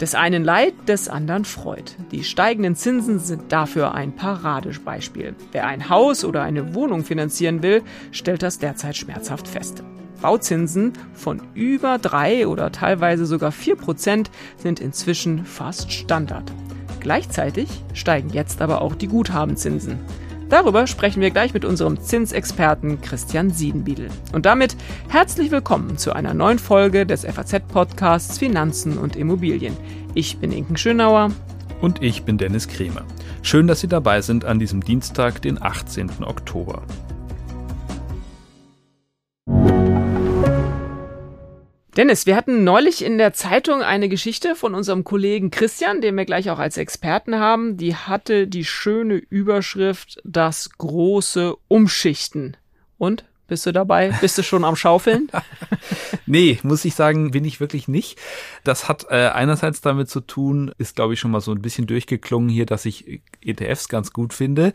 Des 0.00 0.14
einen 0.14 0.44
Leid, 0.44 0.74
des 0.88 1.08
anderen 1.08 1.46
Freud. 1.46 1.92
Die 2.10 2.22
steigenden 2.22 2.76
Zinsen 2.76 3.18
sind 3.18 3.50
dafür 3.50 3.94
ein 3.94 4.14
Paradebeispiel. 4.14 5.34
Wer 5.52 5.66
ein 5.66 5.88
Haus 5.88 6.22
oder 6.22 6.42
eine 6.42 6.74
Wohnung 6.74 7.02
finanzieren 7.02 7.62
will, 7.62 7.82
stellt 8.12 8.42
das 8.42 8.58
derzeit 8.58 8.96
schmerzhaft 8.96 9.48
fest. 9.48 9.82
Bauzinsen 10.20 10.92
von 11.14 11.40
über 11.54 11.98
drei 11.98 12.46
oder 12.46 12.72
teilweise 12.72 13.24
sogar 13.24 13.52
vier 13.52 13.76
Prozent 13.76 14.30
sind 14.58 14.80
inzwischen 14.80 15.46
fast 15.46 15.90
Standard. 15.90 16.52
Gleichzeitig 17.00 17.68
steigen 17.94 18.28
jetzt 18.30 18.60
aber 18.60 18.82
auch 18.82 18.94
die 18.94 19.08
Guthabenzinsen. 19.08 19.98
Darüber 20.48 20.86
sprechen 20.86 21.20
wir 21.20 21.30
gleich 21.30 21.54
mit 21.54 21.64
unserem 21.64 22.00
Zinsexperten 22.00 23.00
Christian 23.00 23.50
Siedenbiedel. 23.50 24.08
Und 24.32 24.46
damit 24.46 24.76
herzlich 25.08 25.50
willkommen 25.50 25.98
zu 25.98 26.12
einer 26.12 26.34
neuen 26.34 26.60
Folge 26.60 27.04
des 27.04 27.24
FAZ-Podcasts 27.24 28.38
Finanzen 28.38 28.96
und 28.96 29.16
Immobilien. 29.16 29.76
Ich 30.14 30.38
bin 30.38 30.52
Inken 30.52 30.76
Schönauer. 30.76 31.32
Und 31.80 32.00
ich 32.00 32.22
bin 32.22 32.38
Dennis 32.38 32.68
Kremer. 32.68 33.02
Schön, 33.42 33.66
dass 33.66 33.80
Sie 33.80 33.88
dabei 33.88 34.20
sind 34.22 34.44
an 34.44 34.60
diesem 34.60 34.84
Dienstag, 34.84 35.42
den 35.42 35.60
18. 35.60 36.22
Oktober. 36.22 36.82
Dennis, 41.96 42.26
wir 42.26 42.36
hatten 42.36 42.62
neulich 42.62 43.02
in 43.02 43.16
der 43.16 43.32
Zeitung 43.32 43.80
eine 43.80 44.10
Geschichte 44.10 44.54
von 44.54 44.74
unserem 44.74 45.02
Kollegen 45.02 45.50
Christian, 45.50 46.02
den 46.02 46.14
wir 46.14 46.26
gleich 46.26 46.50
auch 46.50 46.58
als 46.58 46.76
Experten 46.76 47.36
haben. 47.36 47.78
Die 47.78 47.96
hatte 47.96 48.46
die 48.46 48.66
schöne 48.66 49.14
Überschrift 49.14 50.20
Das 50.22 50.70
große 50.76 51.56
Umschichten. 51.68 52.58
Und? 52.98 53.24
Bist 53.48 53.64
du 53.64 53.72
dabei? 53.72 54.10
Bist 54.20 54.36
du 54.36 54.42
schon 54.42 54.64
am 54.64 54.74
Schaufeln? 54.76 55.30
nee, 56.26 56.58
muss 56.64 56.84
ich 56.84 56.96
sagen, 56.96 57.30
bin 57.30 57.44
ich 57.44 57.60
wirklich 57.60 57.86
nicht. 57.86 58.18
Das 58.64 58.88
hat 58.88 59.06
äh, 59.08 59.28
einerseits 59.28 59.80
damit 59.80 60.10
zu 60.10 60.20
tun, 60.20 60.72
ist 60.78 60.96
glaube 60.96 61.14
ich 61.14 61.20
schon 61.20 61.30
mal 61.30 61.40
so 61.40 61.52
ein 61.52 61.62
bisschen 61.62 61.86
durchgeklungen 61.86 62.48
hier, 62.48 62.66
dass 62.66 62.84
ich 62.84 63.22
ETFs 63.40 63.88
ganz 63.88 64.12
gut 64.12 64.34
finde. 64.34 64.72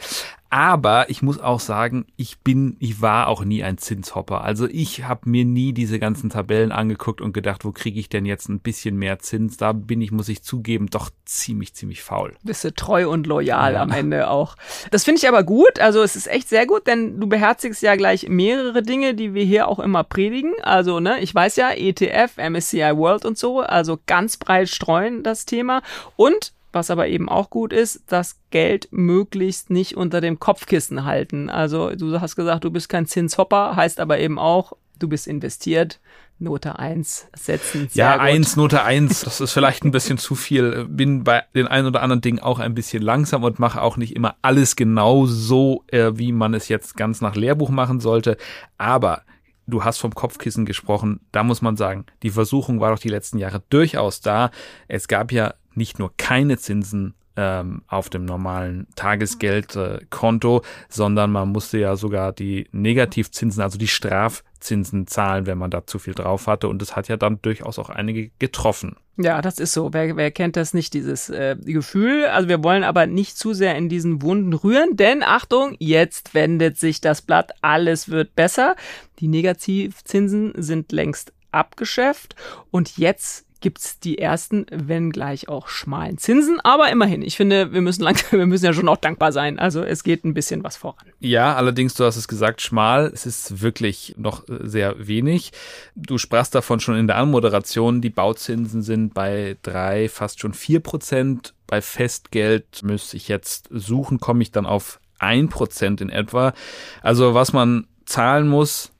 Aber 0.53 1.09
ich 1.09 1.21
muss 1.21 1.39
auch 1.39 1.61
sagen, 1.61 2.05
ich 2.17 2.39
bin, 2.39 2.75
ich 2.79 3.01
war 3.01 3.29
auch 3.29 3.45
nie 3.45 3.63
ein 3.63 3.77
Zinshopper. 3.77 4.43
Also 4.43 4.67
ich 4.67 5.05
habe 5.05 5.29
mir 5.29 5.45
nie 5.45 5.71
diese 5.71 5.97
ganzen 5.97 6.29
Tabellen 6.29 6.73
angeguckt 6.73 7.21
und 7.21 7.31
gedacht, 7.31 7.63
wo 7.63 7.71
kriege 7.71 7.97
ich 7.97 8.09
denn 8.09 8.25
jetzt 8.25 8.49
ein 8.49 8.59
bisschen 8.59 8.97
mehr 8.97 9.19
Zins? 9.19 9.55
Da 9.55 9.71
bin 9.71 10.01
ich, 10.01 10.11
muss 10.11 10.27
ich 10.27 10.43
zugeben, 10.43 10.87
doch 10.87 11.09
ziemlich, 11.23 11.73
ziemlich 11.73 12.03
faul. 12.03 12.35
Bist 12.43 12.65
du 12.65 12.75
treu 12.75 13.09
und 13.09 13.27
loyal 13.27 13.75
ja. 13.75 13.81
am 13.81 13.91
Ende 13.91 14.29
auch. 14.29 14.57
Das 14.91 15.05
finde 15.05 15.19
ich 15.19 15.27
aber 15.29 15.43
gut. 15.43 15.79
Also 15.79 16.03
es 16.03 16.17
ist 16.17 16.27
echt 16.27 16.49
sehr 16.49 16.67
gut, 16.67 16.85
denn 16.85 17.21
du 17.21 17.27
beherzigst 17.27 17.81
ja 17.81 17.95
gleich 17.95 18.27
mehrere 18.27 18.83
Dinge, 18.83 19.15
die 19.15 19.33
wir 19.33 19.45
hier 19.45 19.69
auch 19.69 19.79
immer 19.79 20.03
predigen. 20.03 20.51
Also, 20.63 20.99
ne, 20.99 21.21
ich 21.21 21.33
weiß 21.33 21.55
ja, 21.55 21.71
ETF, 21.71 22.35
MSCI 22.35 22.97
World 22.97 23.23
und 23.23 23.37
so, 23.37 23.61
also 23.61 23.99
ganz 24.05 24.35
breit 24.35 24.67
streuen 24.67 25.23
das 25.23 25.45
Thema. 25.45 25.81
Und 26.17 26.51
was 26.73 26.89
aber 26.89 27.07
eben 27.07 27.29
auch 27.29 27.49
gut 27.49 27.73
ist, 27.73 28.03
das 28.07 28.39
Geld 28.49 28.87
möglichst 28.91 29.69
nicht 29.69 29.97
unter 29.97 30.21
dem 30.21 30.39
Kopfkissen 30.39 31.05
halten. 31.05 31.49
Also 31.49 31.95
du 31.95 32.19
hast 32.21 32.35
gesagt, 32.35 32.63
du 32.63 32.71
bist 32.71 32.89
kein 32.89 33.05
Zinshopper, 33.05 33.75
heißt 33.75 33.99
aber 33.99 34.19
eben 34.19 34.39
auch, 34.39 34.73
du 34.99 35.07
bist 35.07 35.27
investiert. 35.27 35.99
Note 36.41 36.79
1 36.79 37.27
setzen. 37.35 37.87
Sehr 37.89 38.05
ja, 38.05 38.13
gut. 38.13 38.21
1, 38.25 38.55
Note 38.55 38.83
1, 38.83 39.21
das 39.21 39.41
ist 39.41 39.53
vielleicht 39.53 39.83
ein 39.83 39.91
bisschen 39.91 40.17
zu 40.17 40.33
viel. 40.33 40.85
Bin 40.89 41.23
bei 41.23 41.43
den 41.53 41.67
ein 41.67 41.85
oder 41.85 42.01
anderen 42.01 42.21
Dingen 42.21 42.39
auch 42.39 42.57
ein 42.57 42.73
bisschen 42.73 43.03
langsam 43.03 43.43
und 43.43 43.59
mache 43.59 43.81
auch 43.81 43.95
nicht 43.95 44.15
immer 44.15 44.35
alles 44.41 44.75
genau 44.75 45.27
so, 45.27 45.83
äh, 45.87 46.13
wie 46.15 46.31
man 46.31 46.55
es 46.55 46.67
jetzt 46.67 46.97
ganz 46.97 47.21
nach 47.21 47.35
Lehrbuch 47.35 47.69
machen 47.69 47.99
sollte. 47.99 48.37
Aber 48.79 49.21
du 49.67 49.83
hast 49.83 49.99
vom 49.99 50.15
Kopfkissen 50.15 50.65
gesprochen. 50.65 51.19
Da 51.31 51.43
muss 51.43 51.61
man 51.61 51.77
sagen, 51.77 52.05
die 52.23 52.31
Versuchung 52.31 52.79
war 52.79 52.91
doch 52.91 52.99
die 52.99 53.09
letzten 53.09 53.37
Jahre 53.37 53.61
durchaus 53.69 54.21
da. 54.21 54.49
Es 54.87 55.07
gab 55.07 55.31
ja 55.31 55.53
nicht 55.75 55.99
nur 55.99 56.11
keine 56.17 56.57
Zinsen 56.57 57.13
ähm, 57.37 57.81
auf 57.87 58.09
dem 58.09 58.25
normalen 58.25 58.87
Tagesgeldkonto, 58.95 60.63
sondern 60.89 61.31
man 61.31 61.49
musste 61.49 61.79
ja 61.79 61.95
sogar 61.95 62.33
die 62.33 62.67
Negativzinsen, 62.71 63.61
also 63.61 63.77
die 63.77 63.87
Strafzinsen 63.87 65.07
zahlen, 65.07 65.45
wenn 65.45 65.57
man 65.57 65.71
da 65.71 65.87
zu 65.87 65.97
viel 65.97 66.13
drauf 66.13 66.47
hatte. 66.47 66.67
Und 66.67 66.81
das 66.81 66.95
hat 66.95 67.07
ja 67.07 67.17
dann 67.17 67.41
durchaus 67.41 67.79
auch 67.79 67.89
einige 67.89 68.31
getroffen. 68.39 68.97
Ja, 69.17 69.41
das 69.41 69.59
ist 69.59 69.73
so. 69.73 69.93
Wer, 69.93 70.15
wer 70.17 70.31
kennt 70.31 70.55
das 70.55 70.73
nicht, 70.73 70.93
dieses 70.93 71.29
äh, 71.29 71.55
Gefühl? 71.59 72.25
Also 72.25 72.49
wir 72.49 72.63
wollen 72.63 72.83
aber 72.83 73.07
nicht 73.07 73.37
zu 73.37 73.53
sehr 73.53 73.75
in 73.75 73.87
diesen 73.87 74.21
Wunden 74.21 74.53
rühren, 74.53 74.97
denn 74.97 75.23
Achtung, 75.23 75.75
jetzt 75.79 76.33
wendet 76.33 76.77
sich 76.77 77.01
das 77.01 77.21
Blatt, 77.21 77.51
alles 77.61 78.09
wird 78.09 78.35
besser. 78.35 78.75
Die 79.19 79.27
Negativzinsen 79.27 80.53
sind 80.57 80.91
längst 80.91 81.33
abgeschäft 81.51 82.35
und 82.71 82.97
jetzt 82.97 83.45
gibt's 83.61 83.99
die 83.99 84.17
ersten, 84.17 84.65
wenn 84.71 85.11
gleich 85.11 85.47
auch 85.47 85.67
schmalen 85.67 86.17
Zinsen. 86.17 86.59
Aber 86.59 86.89
immerhin, 86.91 87.21
ich 87.21 87.37
finde, 87.37 87.71
wir 87.71 87.81
müssen 87.81 88.03
lang, 88.03 88.17
wir 88.31 88.45
müssen 88.45 88.65
ja 88.65 88.73
schon 88.73 88.89
auch 88.89 88.97
dankbar 88.97 89.31
sein. 89.31 89.59
Also 89.59 89.83
es 89.83 90.03
geht 90.03 90.25
ein 90.25 90.33
bisschen 90.33 90.63
was 90.63 90.77
voran. 90.77 91.05
Ja, 91.19 91.55
allerdings, 91.55 91.93
du 91.93 92.03
hast 92.03 92.17
es 92.17 92.27
gesagt, 92.27 92.61
schmal. 92.61 93.11
Es 93.13 93.25
ist 93.25 93.61
wirklich 93.61 94.15
noch 94.17 94.47
äh, 94.49 94.67
sehr 94.67 95.07
wenig. 95.07 95.51
Du 95.95 96.17
sprachst 96.17 96.53
davon 96.55 96.79
schon 96.79 96.97
in 96.97 97.07
der 97.07 97.17
Anmoderation. 97.17 98.01
Die 98.01 98.09
Bauzinsen 98.09 98.81
sind 98.81 99.13
bei 99.13 99.57
drei, 99.61 100.09
fast 100.09 100.39
schon 100.39 100.53
vier 100.53 100.79
Prozent. 100.79 101.53
Bei 101.67 101.81
Festgeld 101.81 102.83
müsste 102.83 103.15
ich 103.15 103.27
jetzt 103.27 103.69
suchen, 103.71 104.19
komme 104.19 104.41
ich 104.41 104.51
dann 104.51 104.65
auf 104.65 104.99
ein 105.19 105.49
Prozent 105.49 106.01
in 106.01 106.09
etwa. 106.09 106.53
Also 107.01 107.33
was 107.33 107.53
man 107.53 107.87
zahlen 108.05 108.47
muss 108.47 108.91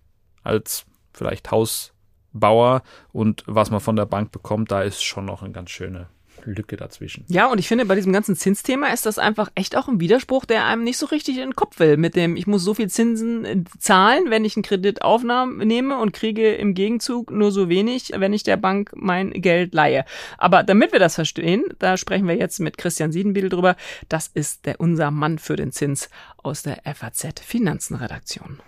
als 0.43 0.85
vielleicht 1.13 1.51
Haus 1.51 1.90
Bauer 2.33 2.83
und 3.11 3.43
was 3.47 3.71
man 3.71 3.79
von 3.79 3.95
der 3.95 4.05
Bank 4.05 4.31
bekommt, 4.31 4.71
da 4.71 4.81
ist 4.81 5.03
schon 5.03 5.25
noch 5.25 5.43
eine 5.43 5.51
ganz 5.51 5.69
schöne 5.71 6.07
Lücke 6.45 6.77
dazwischen. 6.77 7.25
Ja, 7.27 7.47
und 7.47 7.59
ich 7.59 7.67
finde, 7.67 7.85
bei 7.85 7.95
diesem 7.95 8.13
ganzen 8.13 8.35
Zinsthema 8.35 8.87
ist 8.87 9.05
das 9.05 9.19
einfach 9.19 9.49
echt 9.55 9.75
auch 9.75 9.87
ein 9.87 9.99
Widerspruch, 9.99 10.45
der 10.45 10.65
einem 10.65 10.83
nicht 10.83 10.97
so 10.97 11.05
richtig 11.07 11.35
in 11.35 11.43
den 11.43 11.55
Kopf 11.55 11.79
will. 11.79 11.97
Mit 11.97 12.15
dem, 12.15 12.35
ich 12.35 12.47
muss 12.47 12.63
so 12.63 12.73
viel 12.73 12.89
Zinsen 12.89 13.45
äh, 13.45 13.63
zahlen, 13.79 14.25
wenn 14.29 14.45
ich 14.45 14.55
einen 14.55 14.63
Kredit 14.63 15.01
aufnehme 15.01 15.97
und 15.97 16.13
kriege 16.13 16.53
im 16.53 16.73
Gegenzug 16.73 17.31
nur 17.31 17.51
so 17.51 17.69
wenig, 17.69 18.13
wenn 18.15 18.33
ich 18.33 18.43
der 18.43 18.57
Bank 18.57 18.91
mein 18.95 19.31
Geld 19.31 19.73
leihe. 19.73 20.05
Aber 20.37 20.63
damit 20.63 20.91
wir 20.91 20.99
das 20.99 21.15
verstehen, 21.15 21.63
da 21.79 21.97
sprechen 21.97 22.27
wir 22.27 22.35
jetzt 22.35 22.59
mit 22.59 22.77
Christian 22.77 23.11
Siedenbiedel 23.11 23.49
drüber. 23.49 23.75
Das 24.09 24.27
ist 24.27 24.65
der 24.65 24.79
unser 24.79 25.11
Mann 25.11 25.39
für 25.39 25.55
den 25.55 25.71
Zins 25.71 26.09
aus 26.43 26.63
der 26.63 26.81
FAZ 26.83 27.41
Finanzenredaktion. 27.41 28.59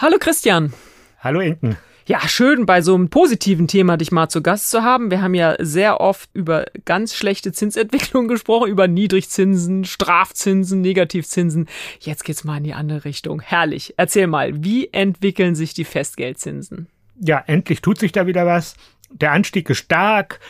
Hallo 0.00 0.16
Christian. 0.18 0.72
Hallo 1.18 1.40
Inken. 1.40 1.76
Ja, 2.06 2.26
schön, 2.26 2.64
bei 2.64 2.80
so 2.80 2.94
einem 2.94 3.10
positiven 3.10 3.68
Thema 3.68 3.98
dich 3.98 4.10
mal 4.12 4.30
zu 4.30 4.40
Gast 4.40 4.70
zu 4.70 4.82
haben. 4.82 5.10
Wir 5.10 5.20
haben 5.20 5.34
ja 5.34 5.56
sehr 5.58 6.00
oft 6.00 6.30
über 6.32 6.64
ganz 6.86 7.14
schlechte 7.14 7.52
Zinsentwicklung 7.52 8.26
gesprochen, 8.28 8.70
über 8.70 8.88
Niedrigzinsen, 8.88 9.84
Strafzinsen, 9.84 10.80
Negativzinsen. 10.80 11.68
Jetzt 11.98 12.24
geht's 12.24 12.44
mal 12.44 12.56
in 12.56 12.64
die 12.64 12.72
andere 12.72 13.04
Richtung. 13.04 13.42
Herrlich. 13.42 13.92
Erzähl 13.98 14.26
mal, 14.26 14.64
wie 14.64 14.90
entwickeln 14.90 15.54
sich 15.54 15.74
die 15.74 15.84
Festgeldzinsen? 15.84 16.86
Ja, 17.20 17.44
endlich 17.46 17.82
tut 17.82 17.98
sich 17.98 18.12
da 18.12 18.26
wieder 18.26 18.46
was. 18.46 18.76
Der 19.10 19.32
Anstieg 19.32 19.68
ist 19.68 19.78
stark, 19.78 20.40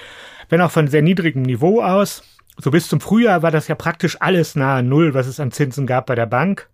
wenn 0.49 0.61
auch 0.61 0.71
von 0.71 0.87
sehr 0.87 1.03
niedrigem 1.03 1.43
Niveau 1.43 1.83
aus. 1.83 2.23
So 2.57 2.71
bis 2.71 2.87
zum 2.87 3.01
Frühjahr 3.01 3.43
war 3.43 3.51
das 3.51 3.67
ja 3.67 3.75
praktisch 3.75 4.17
alles 4.21 4.55
nahe 4.55 4.85
Null, 4.85 5.13
was 5.13 5.27
es 5.27 5.41
an 5.41 5.51
Zinsen 5.51 5.89
gab 5.89 6.07
bei 6.07 6.15
der 6.15 6.27
Bank. 6.27 6.69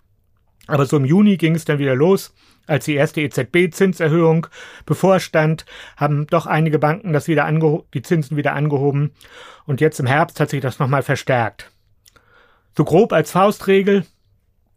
Aber 0.66 0.84
so 0.84 0.98
im 0.98 1.06
Juni 1.06 1.38
ging 1.38 1.54
es 1.54 1.64
dann 1.64 1.78
wieder 1.78 1.94
los 1.94 2.34
als 2.66 2.84
die 2.84 2.94
erste 2.94 3.20
EZB-Zinserhöhung 3.20 4.46
bevorstand, 4.84 5.64
haben 5.96 6.26
doch 6.26 6.46
einige 6.46 6.78
Banken 6.78 7.12
das 7.12 7.28
wieder 7.28 7.46
die 7.94 8.02
Zinsen 8.02 8.36
wieder 8.36 8.54
angehoben. 8.54 9.12
Und 9.64 9.80
jetzt 9.80 10.00
im 10.00 10.06
Herbst 10.06 10.40
hat 10.40 10.50
sich 10.50 10.60
das 10.60 10.78
nochmal 10.78 11.02
verstärkt. 11.02 11.70
So 12.76 12.84
grob 12.84 13.12
als 13.12 13.30
Faustregel 13.30 14.04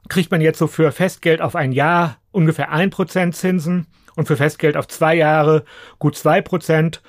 kriegt 0.07 0.31
man 0.31 0.41
jetzt 0.41 0.59
so 0.59 0.67
für 0.67 0.91
Festgeld 0.91 1.41
auf 1.41 1.55
ein 1.55 1.72
Jahr 1.72 2.17
ungefähr 2.31 2.72
ein 2.72 2.89
Prozent 2.89 3.35
Zinsen 3.35 3.88
und 4.15 4.27
für 4.27 4.38
Festgeld 4.38 4.77
auf 4.77 4.88
zwei 4.88 5.15
Jahre 5.15 5.63
gut 6.00 6.15
zwei 6.15 6.41
Prozent 6.41 7.01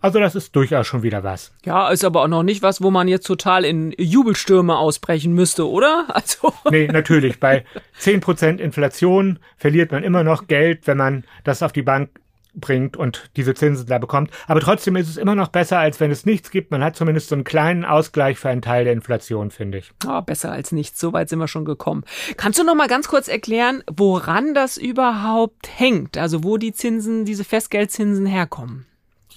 also 0.00 0.18
das 0.18 0.34
ist 0.34 0.54
durchaus 0.54 0.86
schon 0.86 1.02
wieder 1.02 1.24
was. 1.24 1.52
Ja, 1.64 1.88
ist 1.90 2.04
aber 2.04 2.22
auch 2.22 2.28
noch 2.28 2.42
nicht 2.42 2.62
was, 2.62 2.82
wo 2.82 2.90
man 2.90 3.08
jetzt 3.08 3.26
total 3.26 3.64
in 3.64 3.94
Jubelstürme 3.98 4.76
ausbrechen 4.76 5.32
müsste, 5.32 5.68
oder? 5.68 6.06
Also. 6.18 6.52
Nee, 6.70 6.88
natürlich. 6.88 7.38
Bei 7.38 7.64
10% 8.00 8.58
Inflation 8.58 9.38
verliert 9.56 9.92
man 9.92 10.02
immer 10.02 10.24
noch 10.24 10.48
Geld, 10.48 10.86
wenn 10.86 10.96
man 10.96 11.24
das 11.44 11.62
auf 11.62 11.70
die 11.70 11.82
Bank 11.82 12.10
bringt 12.54 12.96
und 12.96 13.30
diese 13.36 13.54
Zinsen 13.54 13.86
da 13.86 13.98
bekommt. 13.98 14.30
Aber 14.46 14.60
trotzdem 14.60 14.96
ist 14.96 15.08
es 15.08 15.16
immer 15.16 15.34
noch 15.34 15.48
besser, 15.48 15.78
als 15.78 16.00
wenn 16.00 16.10
es 16.10 16.26
nichts 16.26 16.50
gibt. 16.50 16.70
Man 16.70 16.82
hat 16.82 16.96
zumindest 16.96 17.28
so 17.28 17.34
einen 17.34 17.44
kleinen 17.44 17.84
Ausgleich 17.84 18.38
für 18.38 18.48
einen 18.48 18.62
Teil 18.62 18.84
der 18.84 18.92
Inflation, 18.92 19.50
finde 19.50 19.78
ich. 19.78 19.92
Oh, 20.06 20.20
besser 20.22 20.52
als 20.52 20.72
nichts. 20.72 20.98
So 20.98 21.12
weit 21.12 21.28
sind 21.28 21.38
wir 21.38 21.48
schon 21.48 21.64
gekommen. 21.64 22.04
Kannst 22.36 22.58
du 22.58 22.64
noch 22.64 22.74
mal 22.74 22.88
ganz 22.88 23.08
kurz 23.08 23.28
erklären, 23.28 23.82
woran 23.90 24.54
das 24.54 24.76
überhaupt 24.76 25.68
hängt? 25.78 26.18
Also 26.18 26.44
wo 26.44 26.56
die 26.56 26.72
Zinsen, 26.72 27.24
diese 27.24 27.44
Festgeldzinsen 27.44 28.26
herkommen? 28.26 28.87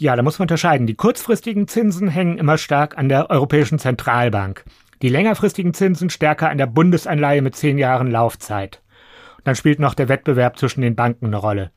Ja, 0.01 0.15
da 0.15 0.24
muss 0.24 0.39
man 0.39 0.45
unterscheiden. 0.45 0.88
Die 0.88 0.95
kurzfristigen 0.95 1.68
Zinsen 1.68 2.07
hängen 2.07 2.39
immer 2.39 2.57
stark 2.57 2.98
an 2.98 3.07
der 3.07 3.30
Europäischen 3.30 3.77
Zentralbank. 3.77 4.63
Die 5.03 5.09
längerfristigen 5.09 5.75
Zinsen 5.75 6.09
stärker 6.09 6.50
an 6.50 6.57
der 6.57 6.65
Bundesanleihe 6.65 7.44
mit 7.44 7.56
zehn 7.56 7.77
Jahren 7.77 8.09
Laufzeit. 8.09 8.81
Dann 9.44 9.53
spielt 9.53 9.77
noch 9.77 9.94
der 9.94 10.09
Wettbewerb 10.09 10.57
zwischen 10.57 10.81
den 10.81 10.95
Banken 10.95 11.27
eine 11.27 11.38
Rolle. 11.38 11.69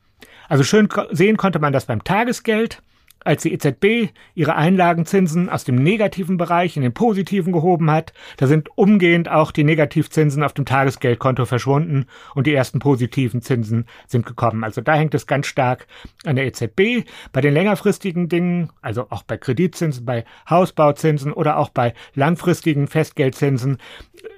Also 0.49 0.63
schön 0.63 0.89
sehen 1.11 1.37
konnte 1.37 1.59
man 1.59 1.71
das 1.71 1.85
beim 1.85 2.03
Tagesgeld 2.03 2.81
als 3.25 3.41
die 3.41 3.51
EZB 3.53 4.13
ihre 4.35 4.55
Einlagenzinsen 4.55 5.49
aus 5.49 5.65
dem 5.65 5.75
negativen 5.75 6.37
Bereich 6.37 6.77
in 6.77 6.83
den 6.83 6.93
positiven 6.93 7.51
gehoben 7.51 7.91
hat, 7.91 8.13
da 8.37 8.47
sind 8.47 8.69
umgehend 8.77 9.29
auch 9.29 9.51
die 9.51 9.63
Negativzinsen 9.63 10.43
auf 10.43 10.53
dem 10.53 10.65
Tagesgeldkonto 10.65 11.45
verschwunden 11.45 12.05
und 12.35 12.47
die 12.47 12.53
ersten 12.53 12.79
positiven 12.79 13.41
Zinsen 13.41 13.85
sind 14.07 14.25
gekommen. 14.25 14.63
Also 14.63 14.81
da 14.81 14.93
hängt 14.93 15.15
es 15.15 15.27
ganz 15.27 15.47
stark 15.47 15.87
an 16.23 16.35
der 16.35 16.45
EZB. 16.45 17.07
Bei 17.33 17.41
den 17.41 17.53
längerfristigen 17.53 18.29
Dingen, 18.29 18.71
also 18.81 19.07
auch 19.09 19.23
bei 19.23 19.37
Kreditzinsen, 19.37 20.05
bei 20.05 20.23
Hausbauzinsen 20.49 21.33
oder 21.33 21.57
auch 21.57 21.69
bei 21.69 21.93
langfristigen 22.13 22.87
Festgeldzinsen, 22.87 23.79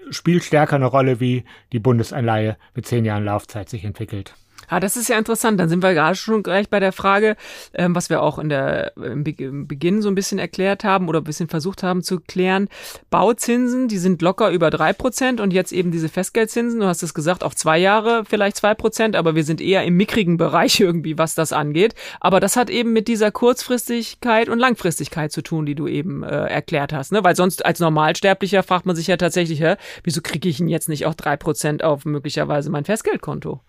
spielt 0.09 0.43
stärker 0.45 0.77
eine 0.77 0.85
Rolle, 0.85 1.19
wie 1.19 1.43
die 1.73 1.79
Bundesanleihe 1.79 2.57
mit 2.73 2.87
zehn 2.87 3.03
Jahren 3.03 3.25
Laufzeit 3.25 3.69
sich 3.69 3.83
entwickelt. 3.83 4.35
Ah, 4.69 4.81
das 4.81 4.97
ist 4.97 5.07
ja 5.07 5.17
interessant. 5.17 5.59
Dann 5.59 5.69
sind 5.69 5.81
wir 5.81 5.93
gerade 5.93 6.15
schon 6.15 6.43
gleich 6.43 6.69
bei 6.69 6.81
der 6.81 6.91
Frage, 6.91 7.37
ähm, 7.73 7.95
was 7.95 8.09
wir 8.09 8.21
auch 8.21 8.37
in 8.37 8.49
der, 8.49 8.97
im, 8.97 9.23
Be 9.23 9.31
im 9.37 9.65
Beginn 9.65 10.01
so 10.01 10.09
ein 10.09 10.15
bisschen 10.15 10.39
erklärt 10.39 10.83
haben 10.83 11.07
oder 11.07 11.21
ein 11.21 11.23
bisschen 11.23 11.47
versucht 11.47 11.83
haben 11.83 12.03
zu 12.03 12.19
klären. 12.19 12.67
Bauzinsen, 13.09 13.87
die 13.87 13.97
sind 13.97 14.21
locker 14.21 14.51
über 14.51 14.69
drei 14.69 14.91
Prozent 14.91 15.39
und 15.39 15.53
jetzt 15.53 15.71
eben 15.71 15.91
diese 15.91 16.09
Festgeldzinsen. 16.09 16.81
Du 16.81 16.85
hast 16.85 17.01
es 17.01 17.13
gesagt, 17.13 17.45
auf 17.45 17.55
zwei 17.55 17.77
Jahre 17.77 18.23
vielleicht 18.27 18.57
zwei 18.57 18.73
Prozent, 18.73 19.15
aber 19.15 19.35
wir 19.35 19.45
sind 19.45 19.61
eher 19.61 19.85
im 19.85 19.95
mickrigen 19.95 20.35
Bereich 20.35 20.79
irgendwie, 20.81 21.17
was 21.17 21.33
das 21.33 21.53
angeht. 21.53 21.95
Aber 22.19 22.41
das 22.41 22.57
hat 22.57 22.69
eben 22.69 22.91
mit 22.91 23.07
dieser 23.07 23.31
Kurzfristigkeit 23.31 24.49
und 24.49 24.59
Langfristigkeit 24.59 25.31
zu 25.31 25.41
tun, 25.41 25.65
die 25.65 25.75
du 25.75 25.87
eben 25.87 26.23
äh, 26.23 26.47
erklärt 26.47 26.91
hast. 26.91 27.13
Ne? 27.13 27.23
Weil 27.23 27.37
sonst 27.37 27.65
als 27.65 27.79
Normalsterblicher 27.79 28.63
fragt 28.63 28.85
man 28.85 28.97
sich 28.97 29.07
ja 29.07 29.15
tatsächlich, 29.15 29.61
hä, 29.61 29.75
wieso 30.03 30.19
kriege 30.21 30.49
ich 30.49 30.57
denn 30.57 30.67
jetzt 30.67 30.89
nicht 30.89 31.05
auch 31.05 31.15
drei 31.15 31.37
Prozent 31.37 31.85
auf 31.85 32.03
möglicherweise 32.03 32.69
mein 32.69 32.83
Festgeldkonto? 32.83 33.61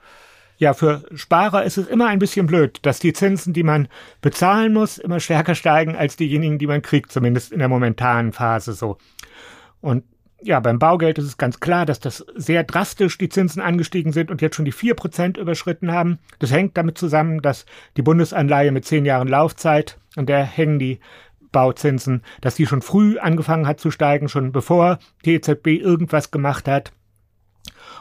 Ja, 0.58 0.74
für 0.74 1.04
Sparer 1.14 1.62
ist 1.64 1.78
es 1.78 1.86
immer 1.86 2.08
ein 2.08 2.18
bisschen 2.18 2.46
blöd, 2.46 2.80
dass 2.82 2.98
die 2.98 3.12
Zinsen, 3.12 3.52
die 3.52 3.62
man 3.62 3.88
bezahlen 4.20 4.72
muss, 4.72 4.98
immer 4.98 5.20
stärker 5.20 5.54
steigen 5.54 5.94
als 5.94 6.16
diejenigen, 6.16 6.58
die 6.58 6.66
man 6.66 6.82
kriegt, 6.82 7.12
zumindest 7.12 7.52
in 7.52 7.60
der 7.60 7.68
momentanen 7.68 8.32
Phase 8.32 8.72
so. 8.72 8.98
Und 9.80 10.02
ja, 10.40 10.60
beim 10.60 10.78
Baugeld 10.78 11.18
ist 11.18 11.26
es 11.26 11.36
ganz 11.36 11.60
klar, 11.60 11.86
dass 11.86 12.00
das 12.00 12.24
sehr 12.34 12.64
drastisch 12.64 13.18
die 13.18 13.28
Zinsen 13.28 13.60
angestiegen 13.60 14.12
sind 14.12 14.30
und 14.30 14.40
jetzt 14.40 14.56
schon 14.56 14.64
die 14.64 14.72
vier 14.72 14.94
Prozent 14.94 15.36
überschritten 15.36 15.92
haben. 15.92 16.18
Das 16.38 16.52
hängt 16.52 16.76
damit 16.76 16.98
zusammen, 16.98 17.42
dass 17.42 17.66
die 17.96 18.02
Bundesanleihe 18.02 18.70
mit 18.70 18.84
zehn 18.84 19.04
Jahren 19.04 19.28
Laufzeit, 19.28 19.98
an 20.16 20.26
der 20.26 20.44
hängen 20.44 20.78
die 20.78 21.00
Bauzinsen, 21.50 22.22
dass 22.40 22.54
die 22.54 22.66
schon 22.66 22.82
früh 22.82 23.18
angefangen 23.18 23.66
hat 23.66 23.80
zu 23.80 23.90
steigen, 23.90 24.28
schon 24.28 24.52
bevor 24.52 24.98
die 25.24 25.34
EZB 25.34 25.68
irgendwas 25.68 26.30
gemacht 26.30 26.68
hat. 26.68 26.92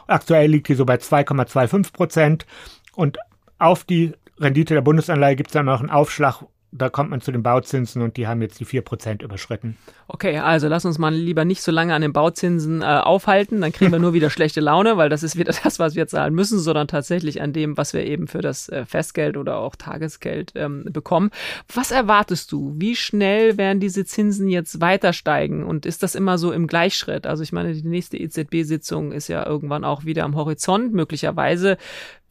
Aktuell 0.08 0.50
liegt 0.50 0.68
die 0.68 0.74
so 0.74 0.84
bei 0.84 0.96
2,25 0.96 1.92
Prozent. 1.92 2.46
Und 2.94 3.18
auf 3.58 3.84
die 3.84 4.12
Rendite 4.38 4.74
der 4.74 4.80
Bundesanleihe 4.80 5.36
gibt 5.36 5.50
es 5.50 5.52
dann 5.52 5.66
noch 5.66 5.80
einen 5.80 5.90
Aufschlag 5.90 6.42
da 6.70 6.90
kommt 6.90 7.10
man 7.10 7.20
zu 7.20 7.32
den 7.32 7.42
Bauzinsen 7.42 8.02
und 8.02 8.16
die 8.16 8.26
haben 8.26 8.42
jetzt 8.42 8.60
die 8.60 8.66
4% 8.66 9.22
überschritten. 9.22 9.76
Okay, 10.06 10.38
also 10.38 10.68
lass 10.68 10.84
uns 10.84 10.98
mal 10.98 11.14
lieber 11.14 11.44
nicht 11.44 11.62
so 11.62 11.72
lange 11.72 11.94
an 11.94 12.02
den 12.02 12.12
Bauzinsen 12.12 12.82
äh, 12.82 12.84
aufhalten, 12.84 13.60
dann 13.62 13.72
kriegen 13.72 13.90
wir 13.90 13.98
nur 13.98 14.12
wieder 14.12 14.28
schlechte 14.38 14.60
Laune, 14.60 14.96
weil 14.96 15.08
das 15.08 15.22
ist 15.22 15.36
wieder 15.36 15.52
das, 15.62 15.78
was 15.78 15.94
wir 15.94 16.06
zahlen 16.06 16.34
müssen, 16.34 16.58
sondern 16.58 16.86
tatsächlich 16.86 17.40
an 17.40 17.52
dem, 17.52 17.76
was 17.76 17.94
wir 17.94 18.04
eben 18.04 18.28
für 18.28 18.42
das 18.42 18.68
äh, 18.68 18.84
Festgeld 18.84 19.36
oder 19.36 19.58
auch 19.58 19.76
Tagesgeld 19.76 20.52
ähm, 20.56 20.84
bekommen. 20.90 21.30
Was 21.72 21.90
erwartest 21.90 22.52
du? 22.52 22.74
Wie 22.76 22.96
schnell 22.96 23.56
werden 23.56 23.80
diese 23.80 24.04
Zinsen 24.04 24.48
jetzt 24.48 24.80
weiter 24.80 25.14
steigen 25.14 25.64
und 25.64 25.86
ist 25.86 26.02
das 26.02 26.14
immer 26.14 26.36
so 26.36 26.52
im 26.52 26.66
Gleichschritt? 26.66 27.26
Also 27.26 27.42
ich 27.42 27.52
meine, 27.52 27.72
die 27.72 27.86
nächste 27.86 28.18
EZB-Sitzung 28.18 29.12
ist 29.12 29.28
ja 29.28 29.46
irgendwann 29.46 29.84
auch 29.84 30.04
wieder 30.04 30.24
am 30.24 30.36
Horizont. 30.36 30.92
Möglicherweise 30.92 31.78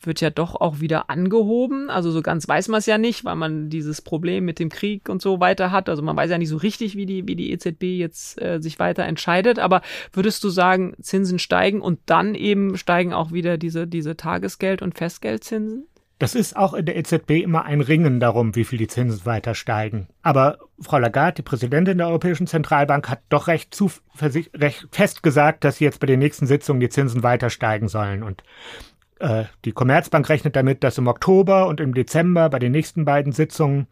wird 0.01 0.21
ja 0.21 0.29
doch 0.29 0.55
auch 0.55 0.79
wieder 0.79 1.09
angehoben. 1.09 1.89
Also 1.89 2.11
so 2.11 2.21
ganz 2.21 2.47
weiß 2.47 2.67
man 2.67 2.79
es 2.79 2.85
ja 2.85 2.97
nicht, 2.97 3.25
weil 3.25 3.35
man 3.35 3.69
dieses 3.69 4.01
Problem 4.01 4.45
mit 4.45 4.59
dem 4.59 4.69
Krieg 4.69 5.09
und 5.09 5.21
so 5.21 5.39
weiter 5.39 5.71
hat. 5.71 5.89
Also 5.89 6.01
man 6.01 6.15
weiß 6.15 6.29
ja 6.29 6.37
nicht 6.37 6.49
so 6.49 6.57
richtig, 6.57 6.95
wie 6.95 7.05
die, 7.05 7.27
wie 7.27 7.35
die 7.35 7.51
EZB 7.51 7.83
jetzt 7.83 8.41
äh, 8.41 8.59
sich 8.61 8.79
weiter 8.79 9.03
entscheidet. 9.03 9.59
Aber 9.59 9.81
würdest 10.13 10.43
du 10.43 10.49
sagen, 10.49 10.95
Zinsen 11.01 11.39
steigen 11.39 11.81
und 11.81 11.99
dann 12.05 12.35
eben 12.35 12.77
steigen 12.77 13.13
auch 13.13 13.31
wieder 13.31 13.57
diese, 13.57 13.87
diese 13.87 14.15
Tagesgeld- 14.15 14.81
und 14.81 14.97
Festgeldzinsen? 14.97 15.87
Das 16.19 16.33
ist 16.33 16.57
auch 16.57 16.73
in 16.73 16.85
der 16.85 16.97
EZB 16.97 17.43
immer 17.43 17.65
ein 17.65 17.81
Ringen 17.81 18.19
darum, 18.19 18.55
wie 18.55 18.63
viel 18.63 18.79
die 18.79 18.87
Zinsen 18.87 19.25
weiter 19.25 19.53
steigen. 19.53 20.07
Aber 20.23 20.57
Frau 20.79 20.97
Lagarde, 20.97 21.35
die 21.35 21.41
Präsidentin 21.43 21.99
der 21.99 22.07
Europäischen 22.07 22.47
Zentralbank, 22.47 23.07
hat 23.07 23.21
doch 23.29 23.47
recht, 23.47 23.77
recht 24.19 24.87
fest 24.91 25.21
gesagt, 25.21 25.63
dass 25.63 25.77
sie 25.77 25.83
jetzt 25.83 25.99
bei 25.99 26.07
den 26.07 26.19
nächsten 26.19 26.47
Sitzungen 26.47 26.79
die 26.79 26.89
Zinsen 26.89 27.21
weiter 27.21 27.51
steigen 27.51 27.87
sollen. 27.87 28.23
Und 28.23 28.43
äh, 29.19 29.45
die 29.65 29.71
Commerzbank 29.71 30.27
rechnet 30.29 30.55
damit, 30.55 30.83
dass 30.83 30.97
im 30.97 31.07
Oktober 31.07 31.67
und 31.67 31.79
im 31.79 31.93
Dezember 31.93 32.49
bei 32.49 32.59
den 32.59 32.71
nächsten 32.71 33.05
beiden 33.05 33.31
Sitzungen 33.31 33.87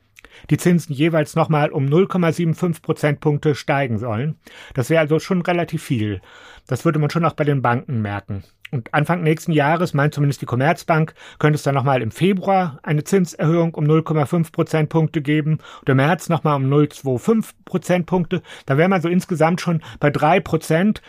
die 0.49 0.57
Zinsen 0.57 0.93
jeweils 0.93 1.35
nochmal 1.35 1.71
um 1.71 1.85
0,75 1.85 2.81
Prozentpunkte 2.81 3.55
steigen 3.55 3.97
sollen. 3.97 4.35
Das 4.73 4.89
wäre 4.89 5.01
also 5.01 5.19
schon 5.19 5.41
relativ 5.41 5.83
viel. 5.83 6.21
Das 6.67 6.85
würde 6.85 6.99
man 6.99 7.09
schon 7.09 7.25
auch 7.25 7.33
bei 7.33 7.43
den 7.43 7.61
Banken 7.61 8.01
merken. 8.01 8.43
Und 8.71 8.93
Anfang 8.93 9.21
nächsten 9.21 9.51
Jahres, 9.51 9.93
meint 9.93 10.13
zumindest 10.13 10.41
die 10.41 10.47
Commerzbank, 10.47 11.13
könnte 11.39 11.55
es 11.55 11.63
dann 11.63 11.75
nochmal 11.75 12.01
im 12.01 12.11
Februar 12.11 12.79
eine 12.83 13.03
Zinserhöhung 13.03 13.73
um 13.75 13.85
0,5 13.85 14.51
Prozentpunkte 14.51 15.21
geben 15.21 15.59
und 15.81 15.89
im 15.89 15.97
März 15.97 16.29
nochmal 16.29 16.57
um 16.57 16.65
0,25 16.65 17.51
Prozentpunkte. 17.63 18.41
Da 18.65 18.77
wäre 18.77 18.89
man 18.89 19.01
so 19.01 19.07
insgesamt 19.07 19.61
schon 19.61 19.81
bei 19.99 20.09
drei 20.09 20.39
Prozent. 20.39 21.01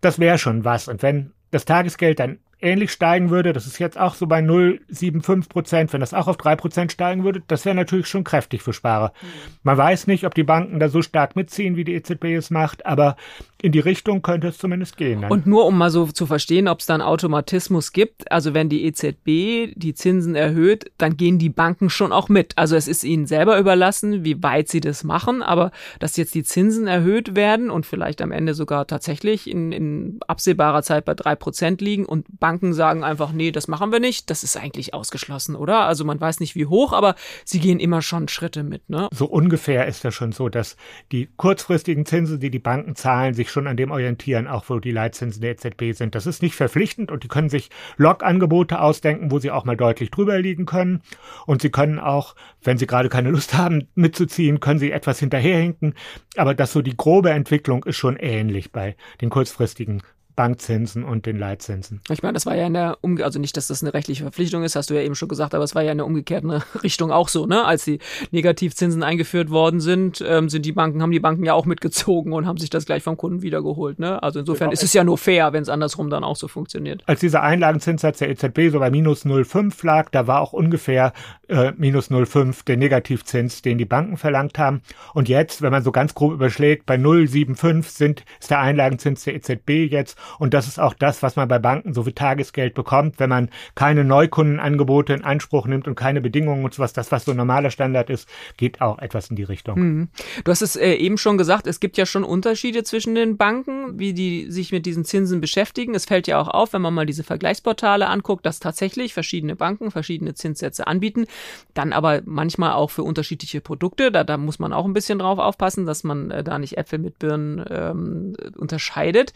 Das 0.00 0.18
wäre 0.18 0.38
schon 0.38 0.64
was. 0.64 0.88
Und 0.88 1.02
wenn 1.02 1.32
das 1.50 1.64
Tagesgeld 1.64 2.18
dann 2.18 2.38
ähnlich 2.62 2.92
steigen 2.92 3.30
würde, 3.30 3.52
das 3.52 3.66
ist 3.66 3.78
jetzt 3.78 3.98
auch 3.98 4.14
so 4.14 4.26
bei 4.26 4.40
0,75 4.40 5.48
Prozent, 5.48 5.92
wenn 5.92 6.00
das 6.00 6.14
auch 6.14 6.28
auf 6.28 6.36
3 6.36 6.56
Prozent 6.56 6.92
steigen 6.92 7.24
würde, 7.24 7.42
das 7.46 7.64
wäre 7.64 7.74
natürlich 7.74 8.06
schon 8.06 8.24
kräftig 8.24 8.62
für 8.62 8.72
Sparer. 8.72 9.12
Mhm. 9.20 9.26
Man 9.62 9.76
weiß 9.76 10.06
nicht, 10.06 10.24
ob 10.24 10.34
die 10.34 10.44
Banken 10.44 10.80
da 10.80 10.88
so 10.88 11.02
stark 11.02 11.36
mitziehen, 11.36 11.76
wie 11.76 11.84
die 11.84 11.94
EZB 11.94 12.24
es 12.36 12.50
macht, 12.50 12.86
aber 12.86 13.16
in 13.62 13.70
die 13.70 13.78
Richtung 13.78 14.22
könnte 14.22 14.48
es 14.48 14.58
zumindest 14.58 14.96
gehen. 14.96 15.20
Ne? 15.20 15.28
Und 15.28 15.46
nur 15.46 15.66
um 15.66 15.78
mal 15.78 15.90
so 15.90 16.06
zu 16.06 16.26
verstehen, 16.26 16.66
ob 16.66 16.80
es 16.80 16.86
da 16.86 16.94
einen 16.94 17.02
Automatismus 17.02 17.92
gibt, 17.92 18.30
also 18.30 18.54
wenn 18.54 18.68
die 18.68 18.84
EZB 18.84 19.72
die 19.76 19.94
Zinsen 19.94 20.34
erhöht, 20.34 20.90
dann 20.98 21.16
gehen 21.16 21.38
die 21.38 21.48
Banken 21.48 21.88
schon 21.88 22.12
auch 22.12 22.28
mit. 22.28 22.58
Also 22.58 22.74
es 22.74 22.88
ist 22.88 23.04
ihnen 23.04 23.26
selber 23.26 23.58
überlassen, 23.58 24.24
wie 24.24 24.42
weit 24.42 24.68
sie 24.68 24.80
das 24.80 25.04
machen, 25.04 25.42
aber 25.42 25.70
dass 26.00 26.16
jetzt 26.16 26.34
die 26.34 26.42
Zinsen 26.42 26.88
erhöht 26.88 27.36
werden 27.36 27.70
und 27.70 27.86
vielleicht 27.86 28.20
am 28.20 28.32
Ende 28.32 28.54
sogar 28.54 28.88
tatsächlich 28.88 29.48
in, 29.48 29.70
in 29.70 30.18
absehbarer 30.26 30.82
Zeit 30.82 31.04
bei 31.04 31.14
drei 31.14 31.36
Prozent 31.36 31.80
liegen 31.80 32.04
und 32.04 32.26
Banken 32.40 32.74
sagen 32.74 33.04
einfach, 33.04 33.30
nee, 33.30 33.52
das 33.52 33.68
machen 33.68 33.92
wir 33.92 34.00
nicht, 34.00 34.28
das 34.28 34.42
ist 34.42 34.56
eigentlich 34.56 34.92
ausgeschlossen, 34.92 35.54
oder? 35.54 35.82
Also 35.82 36.04
man 36.04 36.20
weiß 36.20 36.40
nicht 36.40 36.56
wie 36.56 36.66
hoch, 36.66 36.92
aber 36.92 37.14
sie 37.44 37.60
gehen 37.60 37.78
immer 37.78 38.02
schon 38.02 38.26
Schritte 38.26 38.64
mit, 38.64 38.90
ne? 38.90 39.08
So 39.12 39.26
ungefähr 39.26 39.86
ist 39.86 40.04
das 40.04 40.14
schon 40.16 40.32
so, 40.32 40.48
dass 40.48 40.76
die 41.12 41.28
kurzfristigen 41.36 42.06
Zinsen, 42.06 42.40
die 42.40 42.50
die 42.50 42.58
Banken 42.58 42.96
zahlen, 42.96 43.34
sich 43.34 43.51
schon 43.52 43.66
an 43.66 43.76
dem 43.76 43.90
orientieren, 43.90 44.46
auch 44.46 44.64
wo 44.68 44.78
die 44.78 44.90
Leitzinsen 44.90 45.42
der 45.42 45.52
EZB 45.52 45.92
sind. 45.92 46.14
Das 46.14 46.26
ist 46.26 46.42
nicht 46.42 46.54
verpflichtend 46.54 47.10
und 47.10 47.22
die 47.22 47.28
können 47.28 47.48
sich 47.48 47.70
Log-Angebote 47.96 48.80
ausdenken, 48.80 49.30
wo 49.30 49.38
sie 49.38 49.50
auch 49.50 49.64
mal 49.64 49.76
deutlich 49.76 50.10
drüber 50.10 50.38
liegen 50.38 50.66
können. 50.66 51.02
Und 51.46 51.62
sie 51.62 51.70
können 51.70 51.98
auch, 51.98 52.34
wenn 52.62 52.78
sie 52.78 52.86
gerade 52.86 53.08
keine 53.08 53.30
Lust 53.30 53.54
haben 53.54 53.88
mitzuziehen, 53.94 54.60
können 54.60 54.80
sie 54.80 54.90
etwas 54.90 55.18
hinterherhinken. 55.18 55.94
Aber 56.36 56.54
das 56.54 56.72
so 56.72 56.82
die 56.82 56.96
grobe 56.96 57.30
Entwicklung 57.30 57.84
ist 57.84 57.96
schon 57.96 58.16
ähnlich 58.16 58.72
bei 58.72 58.96
den 59.20 59.30
kurzfristigen 59.30 60.02
Bankzinsen 60.34 61.04
und 61.04 61.26
den 61.26 61.38
Leitzinsen. 61.38 62.00
Ich 62.10 62.22
meine, 62.22 62.34
das 62.34 62.46
war 62.46 62.56
ja 62.56 62.66
in 62.66 62.74
der, 62.74 62.98
um 63.00 63.20
also 63.22 63.38
nicht, 63.38 63.56
dass 63.56 63.66
das 63.66 63.82
eine 63.82 63.94
rechtliche 63.94 64.22
Verpflichtung 64.22 64.62
ist, 64.62 64.76
hast 64.76 64.90
du 64.90 64.94
ja 64.94 65.02
eben 65.02 65.14
schon 65.14 65.28
gesagt, 65.28 65.54
aber 65.54 65.64
es 65.64 65.74
war 65.74 65.82
ja 65.82 65.92
in 65.92 65.98
der 65.98 66.06
umgekehrten 66.06 66.50
Richtung 66.82 67.10
auch 67.10 67.28
so, 67.28 67.46
ne? 67.46 67.64
Als 67.64 67.84
die 67.84 67.98
Negativzinsen 68.30 69.02
eingeführt 69.02 69.50
worden 69.50 69.80
sind, 69.80 70.22
ähm, 70.26 70.48
sind 70.48 70.64
die 70.64 70.72
Banken, 70.72 71.02
haben 71.02 71.10
die 71.10 71.20
Banken 71.20 71.44
ja 71.44 71.54
auch 71.54 71.66
mitgezogen 71.66 72.32
und 72.32 72.46
haben 72.46 72.58
sich 72.58 72.70
das 72.70 72.86
gleich 72.86 73.02
vom 73.02 73.16
Kunden 73.16 73.42
wiedergeholt, 73.42 73.98
ne? 73.98 74.22
Also 74.22 74.40
insofern 74.40 74.70
genau. 74.70 74.72
ist 74.72 74.82
es 74.82 74.92
ja 74.92 75.04
nur 75.04 75.18
fair, 75.18 75.52
wenn 75.52 75.62
es 75.62 75.68
andersrum 75.68 76.10
dann 76.10 76.24
auch 76.24 76.36
so 76.36 76.48
funktioniert. 76.48 77.02
Als 77.06 77.20
dieser 77.20 77.42
Einlagenzinssatz 77.42 78.18
der 78.18 78.30
EZB 78.30 78.70
so 78.70 78.78
bei 78.78 78.90
minus 78.90 79.24
0,5 79.24 79.84
lag, 79.86 80.10
da 80.10 80.26
war 80.26 80.40
auch 80.40 80.52
ungefähr 80.52 81.12
äh, 81.48 81.72
minus 81.76 82.10
0,5 82.10 82.64
der 82.64 82.76
Negativzins, 82.76 83.62
den 83.62 83.78
die 83.78 83.84
Banken 83.84 84.16
verlangt 84.16 84.58
haben. 84.58 84.82
Und 85.14 85.28
jetzt, 85.28 85.62
wenn 85.62 85.70
man 85.70 85.82
so 85.82 85.92
ganz 85.92 86.14
grob 86.14 86.32
überschlägt, 86.32 86.86
bei 86.86 86.96
0,75 86.96 87.82
sind, 87.84 88.24
ist 88.40 88.50
der 88.50 88.60
Einlagenzins 88.60 89.24
der 89.24 89.34
EZB 89.34 89.90
jetzt 89.90 90.18
und 90.38 90.54
das 90.54 90.68
ist 90.68 90.80
auch 90.80 90.94
das, 90.94 91.22
was 91.22 91.36
man 91.36 91.48
bei 91.48 91.58
Banken 91.58 91.94
so 91.94 92.06
wie 92.06 92.12
Tagesgeld 92.12 92.74
bekommt, 92.74 93.18
wenn 93.18 93.30
man 93.30 93.50
keine 93.74 94.04
Neukundenangebote 94.04 95.14
in 95.14 95.24
Anspruch 95.24 95.66
nimmt 95.66 95.86
und 95.86 95.94
keine 95.94 96.20
Bedingungen 96.20 96.64
und 96.64 96.74
sowas. 96.74 96.92
Das, 96.92 97.12
was 97.12 97.24
so 97.24 97.30
ein 97.32 97.36
normaler 97.36 97.70
Standard 97.70 98.10
ist, 98.10 98.28
geht 98.56 98.80
auch 98.80 98.98
etwas 98.98 99.30
in 99.30 99.36
die 99.36 99.42
Richtung. 99.42 99.78
Mhm. 99.78 100.08
Du 100.44 100.50
hast 100.50 100.62
es 100.62 100.76
äh, 100.76 100.94
eben 100.94 101.18
schon 101.18 101.38
gesagt, 101.38 101.66
es 101.66 101.80
gibt 101.80 101.96
ja 101.96 102.06
schon 102.06 102.24
Unterschiede 102.24 102.84
zwischen 102.84 103.14
den 103.14 103.36
Banken, 103.36 103.98
wie 103.98 104.14
die 104.14 104.50
sich 104.50 104.72
mit 104.72 104.86
diesen 104.86 105.04
Zinsen 105.04 105.40
beschäftigen. 105.40 105.94
Es 105.94 106.04
fällt 106.04 106.26
ja 106.26 106.40
auch 106.40 106.48
auf, 106.48 106.72
wenn 106.72 106.82
man 106.82 106.94
mal 106.94 107.06
diese 107.06 107.24
Vergleichsportale 107.24 108.08
anguckt, 108.08 108.46
dass 108.46 108.60
tatsächlich 108.60 109.14
verschiedene 109.14 109.56
Banken 109.56 109.90
verschiedene 109.90 110.34
Zinssätze 110.34 110.86
anbieten. 110.86 111.26
Dann 111.74 111.92
aber 111.92 112.22
manchmal 112.24 112.72
auch 112.72 112.90
für 112.90 113.02
unterschiedliche 113.02 113.60
Produkte. 113.60 114.12
Da, 114.12 114.24
da 114.24 114.36
muss 114.36 114.58
man 114.58 114.72
auch 114.72 114.84
ein 114.84 114.92
bisschen 114.92 115.18
drauf 115.18 115.38
aufpassen, 115.38 115.86
dass 115.86 116.04
man 116.04 116.30
äh, 116.30 116.44
da 116.44 116.58
nicht 116.58 116.78
Äpfel 116.78 116.98
mit 116.98 117.18
Birnen 117.18 117.64
ähm, 117.70 118.34
unterscheidet. 118.56 119.32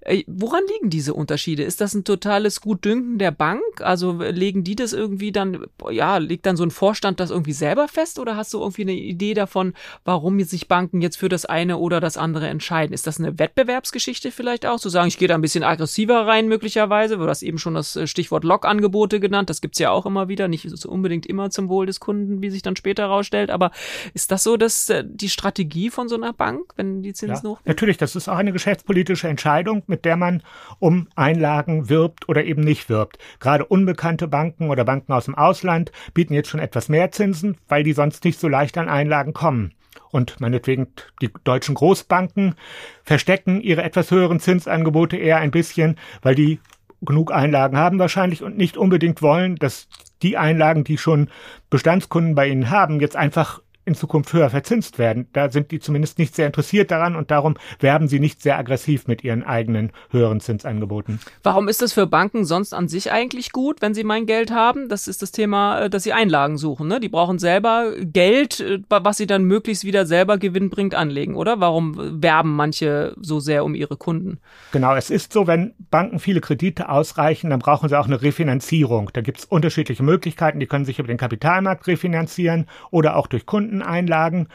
Äh, 0.00 0.21
woran 0.28 0.62
liegen 0.68 0.90
diese 0.90 1.14
Unterschiede? 1.14 1.62
Ist 1.62 1.80
das 1.80 1.94
ein 1.94 2.04
totales 2.04 2.60
Gutdünken 2.60 3.18
der 3.18 3.30
Bank? 3.30 3.62
Also 3.80 4.20
legen 4.20 4.64
die 4.64 4.76
das 4.76 4.92
irgendwie 4.92 5.32
dann, 5.32 5.66
ja, 5.90 6.18
legt 6.18 6.46
dann 6.46 6.56
so 6.56 6.64
ein 6.64 6.70
Vorstand 6.70 7.20
das 7.20 7.30
irgendwie 7.30 7.52
selber 7.52 7.88
fest 7.88 8.18
oder 8.18 8.36
hast 8.36 8.52
du 8.54 8.60
irgendwie 8.60 8.82
eine 8.82 8.92
Idee 8.94 9.34
davon, 9.34 9.74
warum 10.04 10.40
sich 10.42 10.68
Banken 10.68 11.00
jetzt 11.00 11.16
für 11.16 11.28
das 11.28 11.44
eine 11.44 11.78
oder 11.78 12.00
das 12.00 12.16
andere 12.16 12.48
entscheiden? 12.48 12.92
Ist 12.92 13.06
das 13.06 13.18
eine 13.18 13.38
Wettbewerbsgeschichte 13.38 14.30
vielleicht 14.30 14.66
auch? 14.66 14.78
Zu 14.78 14.88
sagen, 14.88 15.08
ich 15.08 15.18
gehe 15.18 15.28
da 15.28 15.34
ein 15.34 15.40
bisschen 15.40 15.64
aggressiver 15.64 16.26
rein 16.26 16.48
möglicherweise? 16.48 17.16
Du 17.16 17.26
hast 17.26 17.42
eben 17.42 17.58
schon 17.58 17.74
das 17.74 17.96
äh, 17.96 18.06
Stichwort 18.06 18.44
Log-Angebote 18.44 19.20
genannt. 19.20 19.50
Das 19.50 19.60
gibt's 19.60 19.78
ja 19.78 19.90
auch 19.90 20.06
immer 20.06 20.28
wieder. 20.28 20.48
Nicht 20.48 20.68
so 20.68 20.88
unbedingt 20.88 21.26
immer 21.26 21.50
zum 21.50 21.68
Wohl 21.68 21.86
des 21.86 22.00
Kunden, 22.00 22.42
wie 22.42 22.50
sich 22.50 22.62
dann 22.62 22.76
später 22.76 23.04
herausstellt. 23.04 23.50
Aber 23.50 23.70
ist 24.14 24.30
das 24.30 24.42
so, 24.42 24.56
dass 24.56 24.88
äh, 24.90 25.04
die 25.06 25.28
Strategie 25.28 25.90
von 25.90 26.08
so 26.08 26.16
einer 26.16 26.32
Bank, 26.32 26.72
wenn 26.76 27.02
die 27.02 27.12
Zinsen 27.12 27.46
ja, 27.46 27.50
hoch? 27.50 27.60
Natürlich, 27.64 27.96
das 27.98 28.16
ist 28.16 28.28
auch 28.28 28.36
eine 28.36 28.52
geschäftspolitische 28.52 29.28
Entscheidung, 29.28 29.82
mit 29.86 30.04
der 30.04 30.11
man 30.18 30.42
um 30.78 31.08
Einlagen 31.14 31.88
wirbt 31.88 32.28
oder 32.28 32.44
eben 32.44 32.62
nicht 32.62 32.88
wirbt. 32.88 33.18
Gerade 33.40 33.64
unbekannte 33.64 34.28
Banken 34.28 34.70
oder 34.70 34.84
Banken 34.84 35.12
aus 35.12 35.26
dem 35.26 35.34
Ausland 35.34 35.92
bieten 36.14 36.34
jetzt 36.34 36.48
schon 36.48 36.60
etwas 36.60 36.88
mehr 36.88 37.12
Zinsen, 37.12 37.56
weil 37.68 37.82
die 37.82 37.92
sonst 37.92 38.24
nicht 38.24 38.38
so 38.38 38.48
leicht 38.48 38.78
an 38.78 38.88
Einlagen 38.88 39.32
kommen. 39.32 39.74
Und 40.10 40.40
meinetwegen 40.40 40.88
die 41.20 41.30
deutschen 41.44 41.74
Großbanken 41.74 42.54
verstecken 43.02 43.60
ihre 43.60 43.82
etwas 43.82 44.10
höheren 44.10 44.40
Zinsangebote 44.40 45.16
eher 45.16 45.38
ein 45.38 45.50
bisschen, 45.50 45.96
weil 46.22 46.34
die 46.34 46.60
genug 47.00 47.32
Einlagen 47.32 47.76
haben 47.76 47.98
wahrscheinlich 47.98 48.42
und 48.42 48.56
nicht 48.56 48.76
unbedingt 48.76 49.22
wollen, 49.22 49.56
dass 49.56 49.88
die 50.22 50.36
Einlagen, 50.36 50.84
die 50.84 50.98
schon 50.98 51.28
Bestandskunden 51.68 52.34
bei 52.34 52.48
ihnen 52.48 52.70
haben, 52.70 53.00
jetzt 53.00 53.16
einfach 53.16 53.60
in 53.84 53.94
Zukunft 53.94 54.32
höher 54.32 54.50
verzinst 54.50 54.98
werden. 54.98 55.26
Da 55.32 55.50
sind 55.50 55.70
die 55.72 55.80
zumindest 55.80 56.18
nicht 56.18 56.34
sehr 56.34 56.46
interessiert 56.46 56.90
daran 56.90 57.16
und 57.16 57.30
darum 57.30 57.56
werben 57.80 58.06
sie 58.06 58.20
nicht 58.20 58.40
sehr 58.40 58.56
aggressiv 58.58 59.08
mit 59.08 59.24
ihren 59.24 59.42
eigenen 59.42 59.90
höheren 60.10 60.40
Zinsangeboten. 60.40 61.20
Warum 61.42 61.68
ist 61.68 61.82
das 61.82 61.92
für 61.92 62.06
Banken 62.06 62.44
sonst 62.44 62.74
an 62.74 62.86
sich 62.86 63.10
eigentlich 63.10 63.50
gut, 63.50 63.82
wenn 63.82 63.94
sie 63.94 64.04
mein 64.04 64.26
Geld 64.26 64.52
haben? 64.52 64.88
Das 64.88 65.08
ist 65.08 65.22
das 65.22 65.32
Thema, 65.32 65.80
äh, 65.80 65.90
dass 65.90 66.04
sie 66.04 66.12
Einlagen 66.12 66.58
suchen. 66.58 66.86
Ne? 66.86 67.00
Die 67.00 67.08
brauchen 67.08 67.38
selber 67.38 67.92
Geld, 68.00 68.60
äh, 68.60 68.80
was 68.88 69.16
sie 69.16 69.26
dann 69.26 69.44
möglichst 69.44 69.84
wieder 69.84 70.06
selber 70.06 70.38
gewinnbringend 70.38 70.94
anlegen, 70.94 71.34
oder? 71.34 71.58
Warum 71.58 72.22
werben 72.22 72.54
manche 72.54 73.14
so 73.20 73.40
sehr 73.40 73.64
um 73.64 73.74
ihre 73.74 73.96
Kunden? 73.96 74.38
Genau, 74.70 74.94
es 74.94 75.10
ist 75.10 75.32
so, 75.32 75.46
wenn 75.46 75.74
Banken 75.90 76.20
viele 76.20 76.40
Kredite 76.40 76.88
ausreichen, 76.88 77.50
dann 77.50 77.58
brauchen 77.58 77.88
sie 77.88 77.98
auch 77.98 78.06
eine 78.06 78.22
Refinanzierung. 78.22 79.10
Da 79.12 79.22
gibt 79.22 79.38
es 79.38 79.44
unterschiedliche 79.44 80.02
Möglichkeiten. 80.02 80.60
Die 80.60 80.66
können 80.66 80.84
sich 80.84 81.00
über 81.00 81.08
den 81.08 81.18
Kapitalmarkt 81.18 81.86
refinanzieren 81.88 82.66
oder 82.90 83.16
auch 83.16 83.26
durch 83.26 83.44
Kunden 83.44 83.71
Kundeneinlagen. 83.72 84.48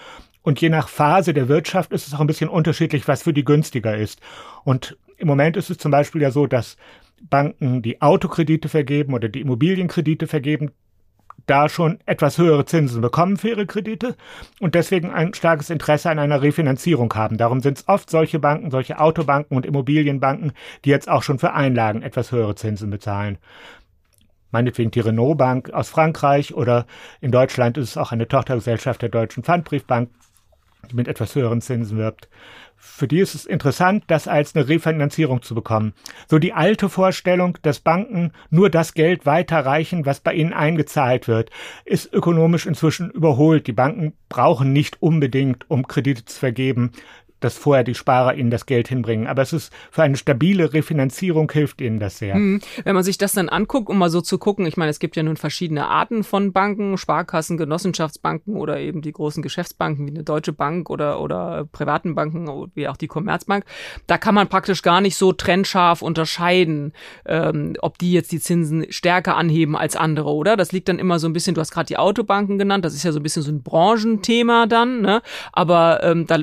Und 0.44 0.62
je 0.62 0.70
nach 0.70 0.88
Phase 0.88 1.34
der 1.34 1.50
Wirtschaft 1.50 1.92
ist 1.92 2.08
es 2.08 2.14
auch 2.14 2.22
ein 2.22 2.28
bisschen 2.28 2.50
unterschiedlich, 2.50 3.08
was 3.08 3.24
für 3.24 3.34
die 3.34 3.44
günstiger 3.44 3.98
ist. 3.98 4.22
Und 4.64 4.98
im 5.18 5.28
Moment 5.28 5.58
ist 5.58 5.70
es 5.70 5.78
zum 5.78 5.92
Beispiel 5.92 6.22
ja 6.22 6.32
so, 6.32 6.48
dass 6.48 6.78
Banken, 7.22 7.82
die 7.82 8.02
Autokredite 8.02 8.70
vergeben 8.70 9.14
oder 9.14 9.28
die 9.28 9.42
Immobilienkredite 9.42 10.28
vergeben, 10.28 10.72
da 11.48 11.70
schon 11.70 12.00
etwas 12.06 12.38
höhere 12.38 12.66
Zinsen 12.66 13.02
bekommen 13.02 13.38
für 13.38 13.50
ihre 13.50 13.66
Kredite 13.66 14.16
und 14.60 14.76
deswegen 14.76 15.12
ein 15.12 15.34
starkes 15.34 15.70
Interesse 15.70 16.10
an 16.10 16.20
einer 16.20 16.42
Refinanzierung 16.42 17.14
haben. 17.14 17.38
Darum 17.38 17.62
sind 17.62 17.78
es 17.78 17.88
oft 17.88 18.10
solche 18.10 18.40
Banken, 18.40 18.72
solche 18.72 19.00
Autobanken 19.00 19.56
und 19.56 19.66
Immobilienbanken, 19.66 20.52
die 20.84 20.90
jetzt 20.90 21.10
auch 21.10 21.24
schon 21.24 21.40
für 21.40 21.54
Einlagen 21.54 22.02
etwas 22.02 22.32
höhere 22.32 22.56
Zinsen 22.56 22.90
bezahlen 22.90 23.38
meinetwegen 24.58 24.90
die 24.90 25.02
Renault 25.02 25.38
Bank 25.38 25.70
aus 25.72 25.90
Frankreich 25.90 26.56
oder 26.56 26.88
in 27.22 27.32
Deutschland 27.32 27.78
ist 27.78 27.90
es 27.90 27.98
auch 27.98 28.12
eine 28.12 28.28
Tochtergesellschaft 28.28 29.04
der 29.04 29.10
Deutschen 29.10 29.44
Pfandbriefbank, 29.44 30.10
die 30.90 30.96
mit 30.96 31.08
etwas 31.08 31.36
höheren 31.36 31.62
Zinsen 31.62 32.00
wirbt. 32.00 32.28
Für 32.76 33.08
die 33.08 33.20
ist 33.20 33.36
es 33.36 33.46
interessant, 33.46 34.06
das 34.08 34.28
als 34.28 34.56
eine 34.56 34.68
Refinanzierung 34.68 35.44
zu 35.44 35.54
bekommen. 35.54 35.94
So 36.28 36.40
die 36.40 36.54
alte 36.54 36.90
Vorstellung, 36.90 37.60
dass 37.62 37.80
Banken 37.80 38.32
nur 38.50 38.72
das 38.72 38.96
Geld 38.96 39.28
weiterreichen, 39.28 40.08
was 40.08 40.22
bei 40.22 40.34
ihnen 40.34 40.54
eingezahlt 40.54 41.28
wird, 41.28 41.52
ist 41.86 42.12
ökonomisch 42.12 42.66
inzwischen 42.66 43.12
überholt. 43.12 43.68
Die 43.68 43.74
Banken 43.74 44.14
brauchen 44.28 44.74
nicht 44.74 45.04
unbedingt, 45.04 45.70
um 45.70 45.88
Kredite 45.88 46.26
zu 46.26 46.40
vergeben, 46.40 46.94
dass 47.40 47.58
vorher 47.58 47.84
die 47.84 47.96
Sparer 47.96 48.36
ihnen 48.36 48.52
das 48.52 48.66
Geld 48.66 48.88
hinbringen. 48.88 49.28
Aber 49.28 49.42
es 49.42 49.54
ist 49.54 49.72
für 49.92 50.04
eine 50.04 50.18
stabile 50.18 50.74
Refinanzierung 50.74 51.52
hilft 51.52 51.82
ihnen 51.82 52.00
das 52.00 52.18
sehr. 52.18 52.36
Hm. 52.36 52.62
Wenn 52.84 52.96
man 52.96 53.04
sich 53.04 53.18
das 53.18 53.34
dann 53.34 53.50
anguckt, 53.50 53.90
um 53.90 53.98
mal 53.98 54.10
so 54.10 54.22
zu 54.22 54.38
gucken, 54.38 54.66
ich 54.66 54.78
meine, 54.78 54.90
es 54.90 55.00
gibt 55.00 55.16
ja 55.16 55.24
nun 55.24 55.38
verschiedene 55.38 55.88
Arten 55.88 56.24
von 56.24 56.52
Banken, 56.52 56.98
Sparkassen, 56.98 57.58
Genossenschaftsbanken 57.58 58.56
oder 58.56 58.80
eben 58.80 59.02
die 59.02 59.12
großen 59.12 59.44
Geschäftsbanken 59.44 60.06
wie 60.06 60.12
eine 60.12 60.24
Deutsche 60.24 60.54
Bank 60.54 60.90
oder, 60.90 61.22
oder 61.22 61.66
privaten 61.72 62.16
Banken 62.16 62.72
wie 62.74 62.88
auch 62.88 62.98
die 62.98 63.08
Commerzbank. 63.08 63.66
Da 64.08 64.18
kann 64.18 64.36
man 64.36 64.48
praktisch 64.48 64.82
gar 64.82 65.02
nicht 65.02 65.16
so 65.16 65.34
trennscharf 65.34 66.02
unterscheiden, 66.02 66.94
ähm, 67.26 67.76
ob 67.82 67.98
die 67.98 68.12
jetzt 68.12 68.32
die 68.32 68.40
Zinsen 68.40 68.86
stärker 68.90 69.36
anheben 69.38 69.76
als 69.76 69.96
andere, 69.96 70.34
oder? 70.34 70.58
Das 70.58 70.72
liegt 70.72 70.90
dann 70.90 71.00
immer 71.00 71.20
so 71.20 71.28
ein 71.28 71.34
bisschen, 71.34 71.56
du 71.56 71.62
hast 71.62 71.72
gerade 71.72 71.88
die 71.88 71.98
Autobanken 71.98 72.58
genannt, 72.58 72.86
das 72.86 72.94
ist 72.94 73.04
ja 73.04 73.12
so 73.12 73.20
ein 73.20 73.24
bisschen 73.24 73.44
so 73.44 73.52
ein 73.52 73.64
Branchenthema 73.64 74.66
dann, 74.66 75.02
ne? 75.02 75.22
Aber 75.52 76.04
ähm, 76.04 76.26
da, 76.28 76.40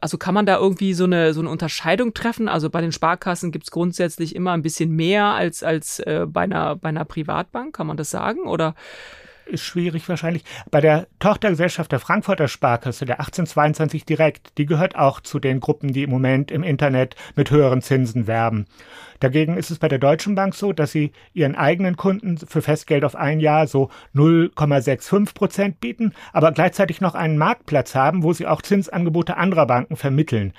also 0.00 0.18
kann 0.24 0.32
man 0.32 0.46
da 0.46 0.56
irgendwie 0.56 0.94
so 0.94 1.04
eine, 1.04 1.34
so 1.34 1.40
eine 1.40 1.50
Unterscheidung 1.50 2.14
treffen? 2.14 2.48
Also 2.48 2.70
bei 2.70 2.80
den 2.80 2.92
Sparkassen 2.92 3.52
gibt 3.52 3.64
es 3.64 3.70
grundsätzlich 3.70 4.34
immer 4.34 4.52
ein 4.52 4.62
bisschen 4.62 4.96
mehr 4.96 5.26
als, 5.26 5.62
als 5.62 5.98
äh, 5.98 6.24
bei, 6.26 6.44
einer, 6.44 6.76
bei 6.76 6.88
einer 6.88 7.04
Privatbank, 7.04 7.76
kann 7.76 7.86
man 7.86 7.98
das 7.98 8.08
sagen? 8.08 8.44
Oder? 8.44 8.74
ist 9.44 9.62
schwierig 9.62 10.08
wahrscheinlich. 10.08 10.42
Bei 10.70 10.80
der 10.80 11.06
Tochtergesellschaft 11.18 11.92
der 11.92 12.00
Frankfurter 12.00 12.48
Sparkasse, 12.48 13.04
der 13.04 13.20
1822 13.20 14.06
Direkt, 14.06 14.56
die 14.56 14.64
gehört 14.64 14.96
auch 14.96 15.20
zu 15.20 15.38
den 15.38 15.60
Gruppen, 15.60 15.92
die 15.92 16.04
im 16.04 16.10
Moment 16.10 16.50
im 16.50 16.62
Internet 16.62 17.16
mit 17.36 17.50
höheren 17.50 17.82
Zinsen 17.82 18.26
werben. 18.26 18.64
Dagegen 19.20 19.56
ist 19.56 19.70
es 19.70 19.78
bei 19.78 19.88
der 19.88 19.98
Deutschen 19.98 20.34
Bank 20.34 20.54
so, 20.54 20.72
dass 20.72 20.92
sie 20.92 21.12
ihren 21.32 21.54
eigenen 21.54 21.96
Kunden 21.96 22.38
für 22.38 22.62
Festgeld 22.62 23.04
auf 23.04 23.16
ein 23.16 23.40
Jahr 23.40 23.66
so 23.66 23.90
0,65 24.14 25.34
Prozent 25.34 25.80
bieten, 25.80 26.12
aber 26.32 26.52
gleichzeitig 26.52 27.00
noch 27.00 27.14
einen 27.14 27.38
Marktplatz 27.38 27.94
haben, 27.94 28.22
wo 28.22 28.32
sie 28.32 28.46
auch 28.46 28.62
Zinsangebote 28.62 29.36
anderer 29.36 29.66
Banken 29.66 29.96
vermitteln. 29.96 30.52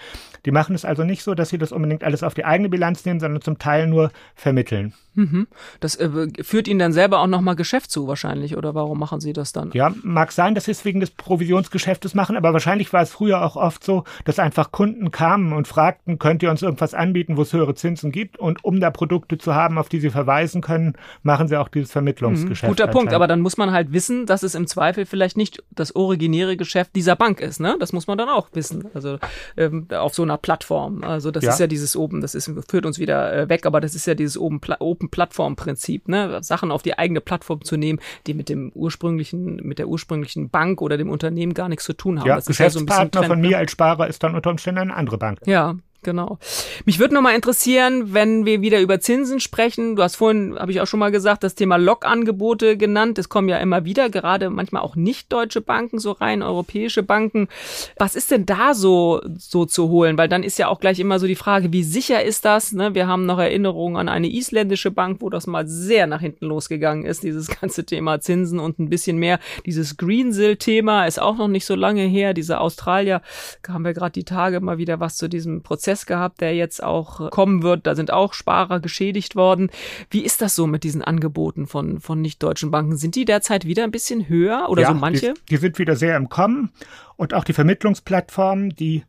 Die 0.45 0.51
machen 0.51 0.75
es 0.75 0.85
also 0.85 1.03
nicht 1.03 1.23
so, 1.23 1.33
dass 1.33 1.49
sie 1.49 1.57
das 1.57 1.71
unbedingt 1.71 2.03
alles 2.03 2.23
auf 2.23 2.35
die 2.35 2.45
eigene 2.45 2.69
Bilanz 2.69 3.03
nehmen, 3.05 3.19
sondern 3.19 3.41
zum 3.41 3.57
Teil 3.57 3.87
nur 3.87 4.11
vermitteln. 4.35 4.93
Mhm. 5.15 5.47
Das 5.79 5.95
äh, 5.95 6.09
führt 6.41 6.67
Ihnen 6.67 6.79
dann 6.79 6.91
selber 6.91 7.19
auch 7.19 7.27
nochmal 7.27 7.55
Geschäft 7.55 7.89
zu 7.89 8.07
wahrscheinlich, 8.07 8.57
oder 8.57 8.75
warum 8.75 8.99
machen 8.99 9.21
Sie 9.21 9.33
das 9.33 9.53
dann? 9.53 9.71
Ja, 9.73 9.93
mag 10.03 10.31
sein, 10.31 10.53
dass 10.53 10.65
Sie 10.65 10.71
es 10.71 10.85
wegen 10.85 10.99
des 10.99 11.11
Provisionsgeschäftes 11.11 12.15
machen, 12.15 12.35
aber 12.35 12.53
wahrscheinlich 12.53 12.91
war 12.93 13.01
es 13.01 13.11
früher 13.11 13.41
auch 13.43 13.55
oft 13.55 13.83
so, 13.83 14.03
dass 14.25 14.39
einfach 14.39 14.71
Kunden 14.71 15.11
kamen 15.11 15.53
und 15.53 15.67
fragten, 15.67 16.19
könnt 16.19 16.43
ihr 16.43 16.51
uns 16.51 16.61
irgendwas 16.61 16.93
anbieten, 16.93 17.37
wo 17.37 17.43
es 17.43 17.53
höhere 17.53 17.75
Zinsen 17.75 18.11
gibt? 18.11 18.39
Und 18.45 18.63
um 18.63 18.79
da 18.79 18.91
Produkte 18.91 19.39
zu 19.39 19.55
haben, 19.55 19.79
auf 19.79 19.89
die 19.89 19.99
sie 19.99 20.11
verweisen 20.11 20.61
können, 20.61 20.93
machen 21.23 21.47
sie 21.47 21.59
auch 21.59 21.67
dieses 21.67 21.91
Vermittlungsgeschäft. 21.91 22.69
Mhm, 22.69 22.75
guter 22.75 22.87
Punkt, 22.87 23.11
aber 23.11 23.25
dann 23.25 23.41
muss 23.41 23.57
man 23.57 23.71
halt 23.71 23.91
wissen, 23.91 24.27
dass 24.27 24.43
es 24.43 24.53
im 24.53 24.67
Zweifel 24.67 25.07
vielleicht 25.07 25.35
nicht 25.35 25.63
das 25.71 25.95
originäre 25.95 26.55
Geschäft 26.55 26.95
dieser 26.95 27.15
Bank 27.15 27.41
ist, 27.41 27.59
ne? 27.59 27.75
Das 27.79 27.91
muss 27.91 28.05
man 28.05 28.19
dann 28.19 28.29
auch 28.29 28.49
wissen. 28.53 28.87
Also 28.93 29.17
ähm, 29.57 29.87
auf 29.91 30.13
so 30.13 30.21
einer 30.21 30.37
Plattform. 30.37 31.03
Also 31.03 31.31
das 31.31 31.43
ja. 31.43 31.53
ist 31.53 31.59
ja 31.59 31.65
dieses 31.65 31.95
oben, 31.95 32.21
das 32.21 32.35
ist, 32.35 32.51
führt 32.69 32.85
uns 32.85 32.99
wieder 32.99 33.33
äh, 33.35 33.49
weg, 33.49 33.65
aber 33.65 33.81
das 33.81 33.95
ist 33.95 34.05
ja 34.05 34.13
dieses 34.13 34.37
oben 34.37 34.61
Open 34.77 35.09
Plattform 35.09 35.55
Prinzip, 35.55 36.07
ne? 36.07 36.43
Sachen 36.43 36.71
auf 36.71 36.83
die 36.83 36.99
eigene 36.99 37.21
Plattform 37.21 37.63
zu 37.63 37.77
nehmen, 37.77 37.99
die 38.27 38.35
mit 38.35 38.47
dem 38.47 38.71
ursprünglichen, 38.75 39.55
mit 39.55 39.79
der 39.79 39.87
ursprünglichen 39.87 40.51
Bank 40.51 40.83
oder 40.83 40.97
dem 40.97 41.09
Unternehmen 41.09 41.55
gar 41.55 41.67
nichts 41.67 41.85
zu 41.85 41.93
tun 41.93 42.19
haben. 42.19 42.27
Ja, 42.27 42.35
das 42.35 42.45
Geschäftspartner 42.45 42.95
ja 42.95 43.05
so 43.05 43.09
Trend, 43.09 43.25
von 43.25 43.41
mir 43.41 43.49
ne? 43.49 43.57
als 43.57 43.71
Sparer 43.71 44.07
ist 44.07 44.21
dann 44.21 44.35
unter 44.35 44.51
Umständen 44.51 44.81
eine 44.81 44.95
andere 44.95 45.17
Bank. 45.17 45.39
Ja, 45.47 45.77
genau. 46.05 46.39
Mich 46.85 46.99
würde 46.99 47.13
nochmal 47.13 47.35
interessieren, 47.35 48.13
wenn 48.13 48.45
wir 48.45 48.61
wieder 48.61 48.79
über 48.79 49.01
Zinsen 49.01 49.41
sprechen. 49.41 49.97
Du 49.97 50.03
hast 50.03 50.15
vorhin, 50.15 50.57
habe 50.57 50.71
ich 50.71 50.79
auch 50.79 50.87
schon 50.87 51.01
mal 51.01 51.11
gesagt, 51.11 51.43
das 51.43 51.55
Thema 51.55 51.75
Log-Angebote 51.75 52.77
genannt. 52.77 53.19
Es 53.19 53.27
kommen 53.27 53.49
ja 53.49 53.57
immer 53.57 53.83
wieder, 53.83 54.09
gerade 54.09 54.49
manchmal 54.49 54.83
auch 54.83 54.95
nicht 54.95 55.33
deutsche 55.33 55.59
Banken, 55.59 55.99
so 55.99 56.13
rein 56.13 56.41
europäische 56.41 57.03
Banken. 57.03 57.49
Was 57.97 58.15
ist 58.15 58.31
denn 58.31 58.45
da 58.45 58.73
so, 58.73 59.21
so 59.37 59.65
zu 59.65 59.89
holen? 59.89 60.17
Weil 60.17 60.29
dann 60.29 60.43
ist 60.43 60.59
ja 60.59 60.69
auch 60.69 60.79
gleich 60.79 60.99
immer 60.99 61.19
so 61.19 61.27
die 61.27 61.35
Frage, 61.35 61.73
wie 61.73 61.83
sicher 61.83 62.23
ist 62.23 62.45
das? 62.45 62.71
Ne? 62.71 62.95
Wir 62.95 63.07
haben 63.07 63.25
noch 63.25 63.39
Erinnerungen 63.39 63.97
an 63.97 64.07
eine 64.07 64.31
isländische 64.31 64.91
Bank, 64.91 65.21
wo 65.21 65.29
das 65.29 65.47
mal 65.47 65.67
sehr 65.67 66.07
nach 66.07 66.21
hinten 66.21 66.45
losgegangen 66.45 67.03
ist, 67.03 67.23
dieses 67.23 67.47
ganze 67.59 67.85
Thema 67.85 68.21
Zinsen 68.21 68.59
und 68.59 68.79
ein 68.79 68.89
bisschen 68.89 69.17
mehr. 69.17 69.39
Dieses 69.65 69.97
Greensill-Thema 69.97 71.07
ist 71.07 71.19
auch 71.19 71.37
noch 71.37 71.47
nicht 71.47 71.65
so 71.65 71.75
lange 71.75 72.03
her. 72.03 72.33
Diese 72.35 72.59
Australier, 72.59 73.21
haben 73.67 73.83
wir 73.83 73.93
gerade 73.93 74.11
die 74.11 74.23
Tage 74.23 74.59
mal 74.61 74.77
wieder 74.77 74.99
was 74.99 75.17
zu 75.17 75.27
diesem 75.27 75.63
Prozess 75.63 75.94
Prozess 75.95 76.05
gehabt, 76.05 76.41
der 76.41 76.55
jetzt 76.55 76.83
auch 76.83 77.29
kommen 77.31 77.63
wird. 77.63 77.87
Da 77.87 77.95
sind 77.95 78.11
auch 78.11 78.33
Sparer 78.33 78.79
geschädigt 78.79 79.35
worden. 79.35 79.69
Wie 80.09 80.21
ist 80.21 80.41
das 80.41 80.55
so 80.55 80.67
mit 80.67 80.83
diesen 80.83 81.01
Angeboten 81.01 81.67
von, 81.67 81.99
von 81.99 82.21
nicht-deutschen 82.21 82.71
Banken? 82.71 82.97
Sind 82.97 83.15
die 83.15 83.25
derzeit 83.25 83.65
wieder 83.65 83.83
ein 83.83 83.91
bisschen 83.91 84.27
höher 84.27 84.67
oder 84.69 84.83
ja, 84.83 84.87
so 84.89 84.93
manche? 84.93 85.33
Die, 85.33 85.45
die 85.51 85.57
sind 85.57 85.79
wieder 85.79 85.95
sehr 85.95 86.17
im 86.17 86.29
Kommen 86.29 86.71
und 87.15 87.33
auch 87.33 87.43
die 87.43 87.53
Vermittlungsplattformen, 87.53 88.71
die 88.71 89.03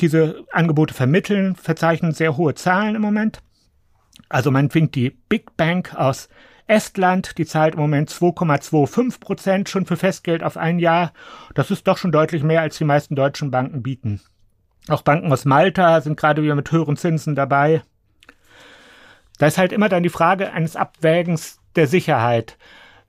diese 0.00 0.44
Angebote 0.52 0.94
vermitteln, 0.94 1.56
verzeichnen 1.56 2.12
sehr 2.12 2.36
hohe 2.36 2.54
Zahlen 2.54 2.94
im 2.94 3.02
Moment. 3.02 3.40
Also 4.28 4.50
man 4.50 4.70
findet 4.70 4.94
die 4.94 5.10
Big 5.28 5.56
Bank 5.56 5.94
aus 5.94 6.28
Estland, 6.66 7.36
die 7.36 7.44
zahlt 7.44 7.74
im 7.74 7.80
Moment 7.80 8.10
2,25 8.10 9.20
Prozent 9.20 9.68
schon 9.68 9.84
für 9.84 9.96
Festgeld 9.96 10.42
auf 10.42 10.56
ein 10.56 10.78
Jahr. 10.78 11.12
Das 11.54 11.70
ist 11.70 11.86
doch 11.86 11.98
schon 11.98 12.12
deutlich 12.12 12.42
mehr, 12.42 12.62
als 12.62 12.78
die 12.78 12.84
meisten 12.84 13.14
deutschen 13.14 13.50
Banken 13.50 13.82
bieten. 13.82 14.20
Auch 14.88 15.02
Banken 15.02 15.32
aus 15.32 15.44
Malta 15.44 16.00
sind 16.00 16.16
gerade 16.16 16.42
wieder 16.42 16.54
mit 16.54 16.72
höheren 16.72 16.96
Zinsen 16.96 17.34
dabei. 17.34 17.82
Da 19.38 19.46
ist 19.46 19.58
halt 19.58 19.72
immer 19.72 19.88
dann 19.88 20.02
die 20.02 20.08
Frage 20.08 20.52
eines 20.52 20.76
Abwägens 20.76 21.60
der 21.76 21.86
Sicherheit. 21.86 22.58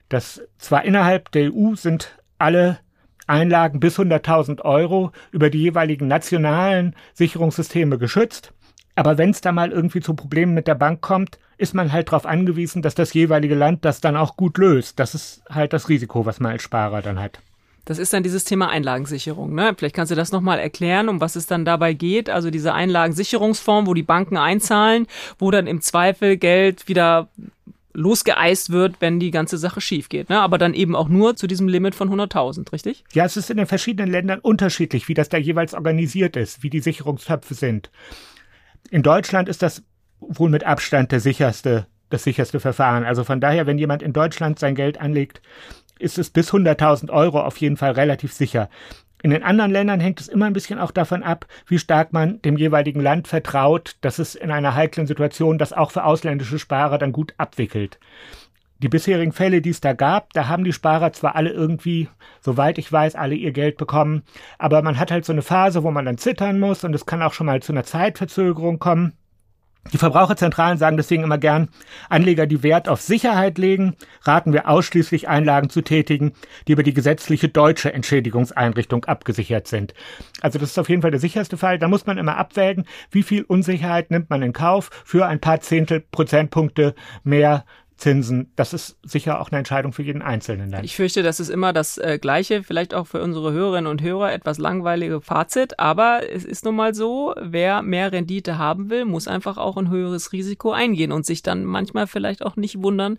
dass 0.08 0.42
zwar 0.58 0.84
innerhalb 0.84 1.32
der 1.32 1.52
EU 1.52 1.74
sind 1.74 2.18
alle 2.38 2.78
Einlagen 3.26 3.80
bis 3.80 3.98
100.000 3.98 4.60
Euro 4.62 5.12
über 5.32 5.50
die 5.50 5.62
jeweiligen 5.62 6.08
nationalen 6.08 6.94
Sicherungssysteme 7.14 7.98
geschützt. 7.98 8.52
Aber 8.96 9.18
wenn 9.18 9.30
es 9.30 9.40
da 9.40 9.50
mal 9.50 9.72
irgendwie 9.72 10.00
zu 10.00 10.14
Problemen 10.14 10.54
mit 10.54 10.68
der 10.68 10.76
Bank 10.76 11.00
kommt, 11.00 11.38
ist 11.56 11.74
man 11.74 11.90
halt 11.90 12.08
darauf 12.08 12.26
angewiesen, 12.26 12.82
dass 12.82 12.94
das 12.94 13.12
jeweilige 13.14 13.54
Land 13.54 13.84
das 13.84 14.00
dann 14.00 14.16
auch 14.16 14.36
gut 14.36 14.58
löst. 14.58 15.00
Das 15.00 15.14
ist 15.14 15.42
halt 15.50 15.72
das 15.72 15.88
Risiko, 15.88 16.26
was 16.26 16.38
man 16.38 16.52
als 16.52 16.62
Sparer 16.62 17.02
dann 17.02 17.18
hat. 17.20 17.40
Das 17.84 17.98
ist 17.98 18.12
dann 18.12 18.22
dieses 18.22 18.44
Thema 18.44 18.70
Einlagensicherung. 18.70 19.54
Ne? 19.54 19.74
Vielleicht 19.76 19.94
kannst 19.94 20.10
du 20.10 20.16
das 20.16 20.32
nochmal 20.32 20.58
erklären, 20.58 21.08
um 21.08 21.20
was 21.20 21.36
es 21.36 21.46
dann 21.46 21.64
dabei 21.64 21.92
geht. 21.92 22.30
Also 22.30 22.50
diese 22.50 22.72
Einlagensicherungsform, 22.72 23.86
wo 23.86 23.94
die 23.94 24.02
Banken 24.02 24.36
einzahlen, 24.36 25.06
wo 25.38 25.50
dann 25.50 25.66
im 25.66 25.80
Zweifel 25.80 26.36
Geld 26.36 26.88
wieder 26.88 27.28
losgeeist 27.94 28.70
wird, 28.70 28.96
wenn 29.00 29.20
die 29.20 29.30
ganze 29.30 29.56
Sache 29.56 29.80
schief 29.80 30.08
geht. 30.08 30.28
Ne? 30.28 30.40
Aber 30.40 30.58
dann 30.58 30.74
eben 30.74 30.96
auch 30.96 31.08
nur 31.08 31.36
zu 31.36 31.46
diesem 31.46 31.68
Limit 31.68 31.94
von 31.94 32.10
100.000, 32.10 32.72
richtig? 32.72 33.04
Ja, 33.12 33.24
es 33.24 33.36
ist 33.36 33.50
in 33.50 33.56
den 33.56 33.66
verschiedenen 33.66 34.10
Ländern 34.10 34.40
unterschiedlich, 34.40 35.08
wie 35.08 35.14
das 35.14 35.28
da 35.28 35.38
jeweils 35.38 35.74
organisiert 35.74 36.36
ist, 36.36 36.62
wie 36.62 36.70
die 36.70 36.80
Sicherungstöpfe 36.80 37.54
sind. 37.54 37.90
In 38.90 39.02
Deutschland 39.02 39.48
ist 39.48 39.62
das 39.62 39.82
wohl 40.20 40.50
mit 40.50 40.64
Abstand 40.64 41.12
der 41.12 41.20
sicherste, 41.20 41.86
das 42.10 42.24
sicherste 42.24 42.60
Verfahren. 42.60 43.04
Also 43.04 43.22
von 43.24 43.40
daher, 43.40 43.66
wenn 43.66 43.78
jemand 43.78 44.02
in 44.02 44.12
Deutschland 44.12 44.58
sein 44.58 44.74
Geld 44.74 45.00
anlegt, 45.00 45.40
ist 45.98 46.18
es 46.18 46.30
bis 46.30 46.52
100.000 46.52 47.10
Euro 47.10 47.40
auf 47.40 47.56
jeden 47.58 47.76
Fall 47.76 47.92
relativ 47.92 48.32
sicher. 48.32 48.68
In 49.24 49.30
den 49.30 49.42
anderen 49.42 49.70
Ländern 49.70 50.00
hängt 50.00 50.20
es 50.20 50.28
immer 50.28 50.44
ein 50.44 50.52
bisschen 50.52 50.78
auch 50.78 50.90
davon 50.90 51.22
ab, 51.22 51.46
wie 51.66 51.78
stark 51.78 52.12
man 52.12 52.42
dem 52.42 52.58
jeweiligen 52.58 53.00
Land 53.00 53.26
vertraut, 53.26 53.96
dass 54.02 54.18
es 54.18 54.34
in 54.34 54.50
einer 54.50 54.74
heiklen 54.74 55.06
Situation 55.06 55.56
das 55.56 55.72
auch 55.72 55.92
für 55.92 56.04
ausländische 56.04 56.58
Sparer 56.58 56.98
dann 56.98 57.12
gut 57.12 57.32
abwickelt. 57.38 57.98
Die 58.82 58.90
bisherigen 58.90 59.32
Fälle, 59.32 59.62
die 59.62 59.70
es 59.70 59.80
da 59.80 59.94
gab, 59.94 60.34
da 60.34 60.48
haben 60.48 60.62
die 60.62 60.74
Sparer 60.74 61.14
zwar 61.14 61.36
alle 61.36 61.48
irgendwie, 61.48 62.10
soweit 62.42 62.76
ich 62.76 62.92
weiß, 62.92 63.14
alle 63.14 63.34
ihr 63.34 63.52
Geld 63.52 63.78
bekommen, 63.78 64.24
aber 64.58 64.82
man 64.82 64.98
hat 64.98 65.10
halt 65.10 65.24
so 65.24 65.32
eine 65.32 65.40
Phase, 65.40 65.84
wo 65.84 65.90
man 65.90 66.04
dann 66.04 66.18
zittern 66.18 66.60
muss 66.60 66.84
und 66.84 66.94
es 66.94 67.06
kann 67.06 67.22
auch 67.22 67.32
schon 67.32 67.46
mal 67.46 67.62
zu 67.62 67.72
einer 67.72 67.84
Zeitverzögerung 67.84 68.78
kommen. 68.78 69.14
Die 69.92 69.98
Verbraucherzentralen 69.98 70.78
sagen 70.78 70.96
deswegen 70.96 71.24
immer 71.24 71.38
gern, 71.38 71.68
Anleger, 72.08 72.46
die 72.46 72.62
Wert 72.62 72.88
auf 72.88 73.00
Sicherheit 73.00 73.58
legen, 73.58 73.96
raten 74.22 74.52
wir 74.52 74.68
ausschließlich 74.68 75.28
Einlagen 75.28 75.68
zu 75.68 75.82
tätigen, 75.82 76.32
die 76.66 76.72
über 76.72 76.82
die 76.82 76.94
gesetzliche 76.94 77.48
deutsche 77.48 77.92
Entschädigungseinrichtung 77.92 79.04
abgesichert 79.04 79.68
sind. 79.68 79.94
Also 80.40 80.58
das 80.58 80.70
ist 80.70 80.78
auf 80.78 80.88
jeden 80.88 81.02
Fall 81.02 81.10
der 81.10 81.20
sicherste 81.20 81.58
Fall. 81.58 81.78
Da 81.78 81.88
muss 81.88 82.06
man 82.06 82.18
immer 82.18 82.38
abwägen, 82.38 82.86
wie 83.10 83.22
viel 83.22 83.42
Unsicherheit 83.42 84.10
nimmt 84.10 84.30
man 84.30 84.42
in 84.42 84.52
Kauf 84.52 84.90
für 85.04 85.26
ein 85.26 85.40
paar 85.40 85.60
Zehntel 85.60 86.00
Prozentpunkte 86.00 86.94
mehr 87.22 87.64
Zinsen, 88.04 88.52
das 88.54 88.74
ist 88.74 88.98
sicher 89.02 89.40
auch 89.40 89.50
eine 89.50 89.60
Entscheidung 89.60 89.94
für 89.94 90.02
jeden 90.02 90.20
Einzelnen. 90.20 90.70
Dann. 90.70 90.84
Ich 90.84 90.94
fürchte, 90.94 91.22
das 91.22 91.40
ist 91.40 91.48
immer 91.48 91.72
das 91.72 91.96
äh, 91.96 92.18
Gleiche, 92.20 92.62
vielleicht 92.62 92.92
auch 92.92 93.06
für 93.06 93.22
unsere 93.22 93.52
Hörerinnen 93.52 93.90
und 93.90 94.02
Hörer 94.02 94.30
etwas 94.30 94.58
langweilige 94.58 95.22
Fazit, 95.22 95.78
aber 95.78 96.20
es 96.30 96.44
ist 96.44 96.66
nun 96.66 96.76
mal 96.76 96.94
so, 96.94 97.34
wer 97.40 97.80
mehr 97.80 98.12
Rendite 98.12 98.58
haben 98.58 98.90
will, 98.90 99.06
muss 99.06 99.26
einfach 99.26 99.56
auch 99.56 99.78
ein 99.78 99.88
höheres 99.88 100.32
Risiko 100.32 100.70
eingehen 100.72 101.12
und 101.12 101.24
sich 101.24 101.42
dann 101.42 101.64
manchmal 101.64 102.06
vielleicht 102.06 102.44
auch 102.44 102.56
nicht 102.56 102.82
wundern, 102.82 103.16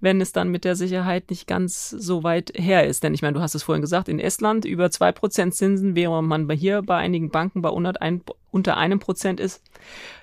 wenn 0.00 0.20
es 0.20 0.32
dann 0.32 0.50
mit 0.50 0.66
der 0.66 0.76
Sicherheit 0.76 1.30
nicht 1.30 1.46
ganz 1.46 1.88
so 1.88 2.22
weit 2.22 2.52
her 2.54 2.86
ist. 2.86 3.04
Denn 3.04 3.14
ich 3.14 3.22
meine, 3.22 3.38
du 3.38 3.40
hast 3.40 3.54
es 3.54 3.62
vorhin 3.62 3.80
gesagt, 3.80 4.06
in 4.06 4.18
Estland 4.18 4.66
über 4.66 4.90
zwei 4.90 5.12
Prozent 5.12 5.54
Zinsen, 5.54 5.96
während 5.96 6.28
man 6.28 6.50
hier 6.50 6.82
bei 6.82 6.98
einigen 6.98 7.30
Banken 7.30 7.62
bei 7.62 7.70
101 7.70 8.20
unter 8.50 8.76
einem 8.76 8.98
Prozent 8.98 9.40
ist, 9.40 9.62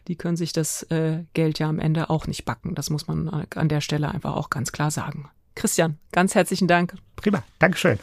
die 0.07 0.15
können 0.15 0.37
sich 0.37 0.53
das 0.53 0.83
äh, 0.83 1.23
Geld 1.33 1.59
ja 1.59 1.69
am 1.69 1.79
Ende 1.79 2.09
auch 2.09 2.27
nicht 2.27 2.45
backen. 2.45 2.75
Das 2.75 2.89
muss 2.89 3.07
man 3.07 3.27
äh, 3.27 3.45
an 3.55 3.69
der 3.69 3.81
Stelle 3.81 4.09
einfach 4.09 4.35
auch 4.35 4.49
ganz 4.49 4.71
klar 4.71 4.91
sagen. 4.91 5.29
Christian, 5.55 5.97
ganz 6.11 6.35
herzlichen 6.35 6.67
Dank. 6.67 6.95
Prima, 7.15 7.43
Dankeschön. 7.59 7.99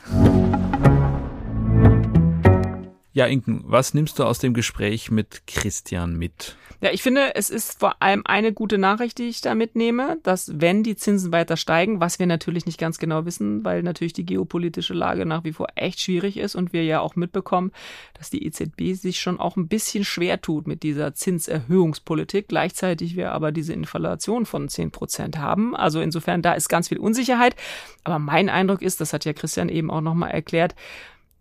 Ja, 3.13 3.27
Inken, 3.27 3.63
was 3.65 3.93
nimmst 3.93 4.21
du 4.21 4.25
aus 4.25 4.39
dem 4.39 4.55
Gespräch 4.55 5.11
mit 5.11 5.43
Christian 5.49 6.17
mit? 6.17 6.57
Ja, 6.81 6.93
ich 6.93 7.03
finde, 7.03 7.35
es 7.35 7.51
ist 7.51 7.81
vor 7.81 8.01
allem 8.01 8.23
eine 8.25 8.53
gute 8.53 8.79
Nachricht, 8.79 9.19
die 9.19 9.29
ich 9.29 9.41
da 9.41 9.57
mitnehme, 9.57 10.19
dass 10.23 10.61
wenn 10.61 10.85
die 10.85 10.95
Zinsen 10.95 11.33
weiter 11.33 11.57
steigen, 11.57 12.01
was 12.01 12.21
wir 12.21 12.27
natürlich 12.27 12.67
nicht 12.67 12.79
ganz 12.79 12.99
genau 12.99 13.27
wissen, 13.27 13.65
weil 13.65 13.83
natürlich 13.83 14.13
die 14.13 14.25
geopolitische 14.25 14.95
Lage 14.95 15.27
nach 15.27 15.43
wie 15.43 15.53
vor 15.53 15.67
echt 15.75 16.01
schwierig 16.01 16.37
ist 16.37 16.55
und 16.55 16.73
wir 16.73 16.85
ja 16.85 17.01
auch 17.01 17.17
mitbekommen, 17.17 17.73
dass 18.15 18.31
die 18.31 18.47
EZB 18.47 18.95
sich 18.95 19.19
schon 19.19 19.41
auch 19.41 19.57
ein 19.57 19.67
bisschen 19.67 20.05
schwer 20.05 20.41
tut 20.41 20.69
mit 20.69 20.85
dieser 20.85 21.13
Zinserhöhungspolitik. 21.13 22.47
Gleichzeitig 22.47 23.17
wir 23.17 23.33
aber 23.33 23.51
diese 23.51 23.73
Inflation 23.73 24.47
von 24.47 24.69
10 24.69 24.93
Prozent 24.93 25.37
haben. 25.37 25.75
Also 25.75 26.01
insofern, 26.01 26.43
da 26.43 26.53
ist 26.53 26.69
ganz 26.69 26.89
viel 26.89 26.99
Unsicherheit. 26.99 27.57
Aber 28.05 28.21
mein 28.21 28.49
Eindruck 28.49 28.83
ist, 28.83 29.01
das 29.01 29.13
hat 29.13 29.25
ja 29.25 29.33
Christian 29.33 29.69
eben 29.69 29.91
auch 29.91 30.01
nochmal 30.01 30.31
erklärt, 30.31 30.77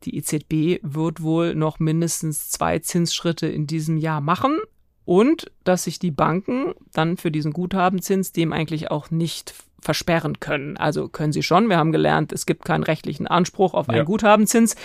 die 0.03 0.17
EZB 0.17 0.81
wird 0.83 1.21
wohl 1.21 1.55
noch 1.55 1.79
mindestens 1.79 2.49
zwei 2.49 2.79
Zinsschritte 2.79 3.47
in 3.47 3.67
diesem 3.67 3.97
Jahr 3.97 4.21
machen 4.21 4.59
und 5.05 5.51
dass 5.63 5.85
sich 5.85 5.99
die 5.99 6.11
Banken 6.11 6.73
dann 6.93 7.17
für 7.17 7.31
diesen 7.31 7.53
Guthabenzins 7.53 8.31
dem 8.31 8.53
eigentlich 8.53 8.91
auch 8.91 9.11
nicht 9.11 9.55
versperren 9.81 10.39
können. 10.39 10.77
Also 10.77 11.07
können 11.07 11.31
sie 11.31 11.43
schon. 11.43 11.69
Wir 11.69 11.77
haben 11.77 11.91
gelernt, 11.91 12.31
es 12.31 12.45
gibt 12.45 12.65
keinen 12.65 12.83
rechtlichen 12.83 13.27
Anspruch 13.27 13.73
auf 13.73 13.89
einen 13.89 13.99
ja. 13.99 14.03
Guthabenzins, 14.03 14.75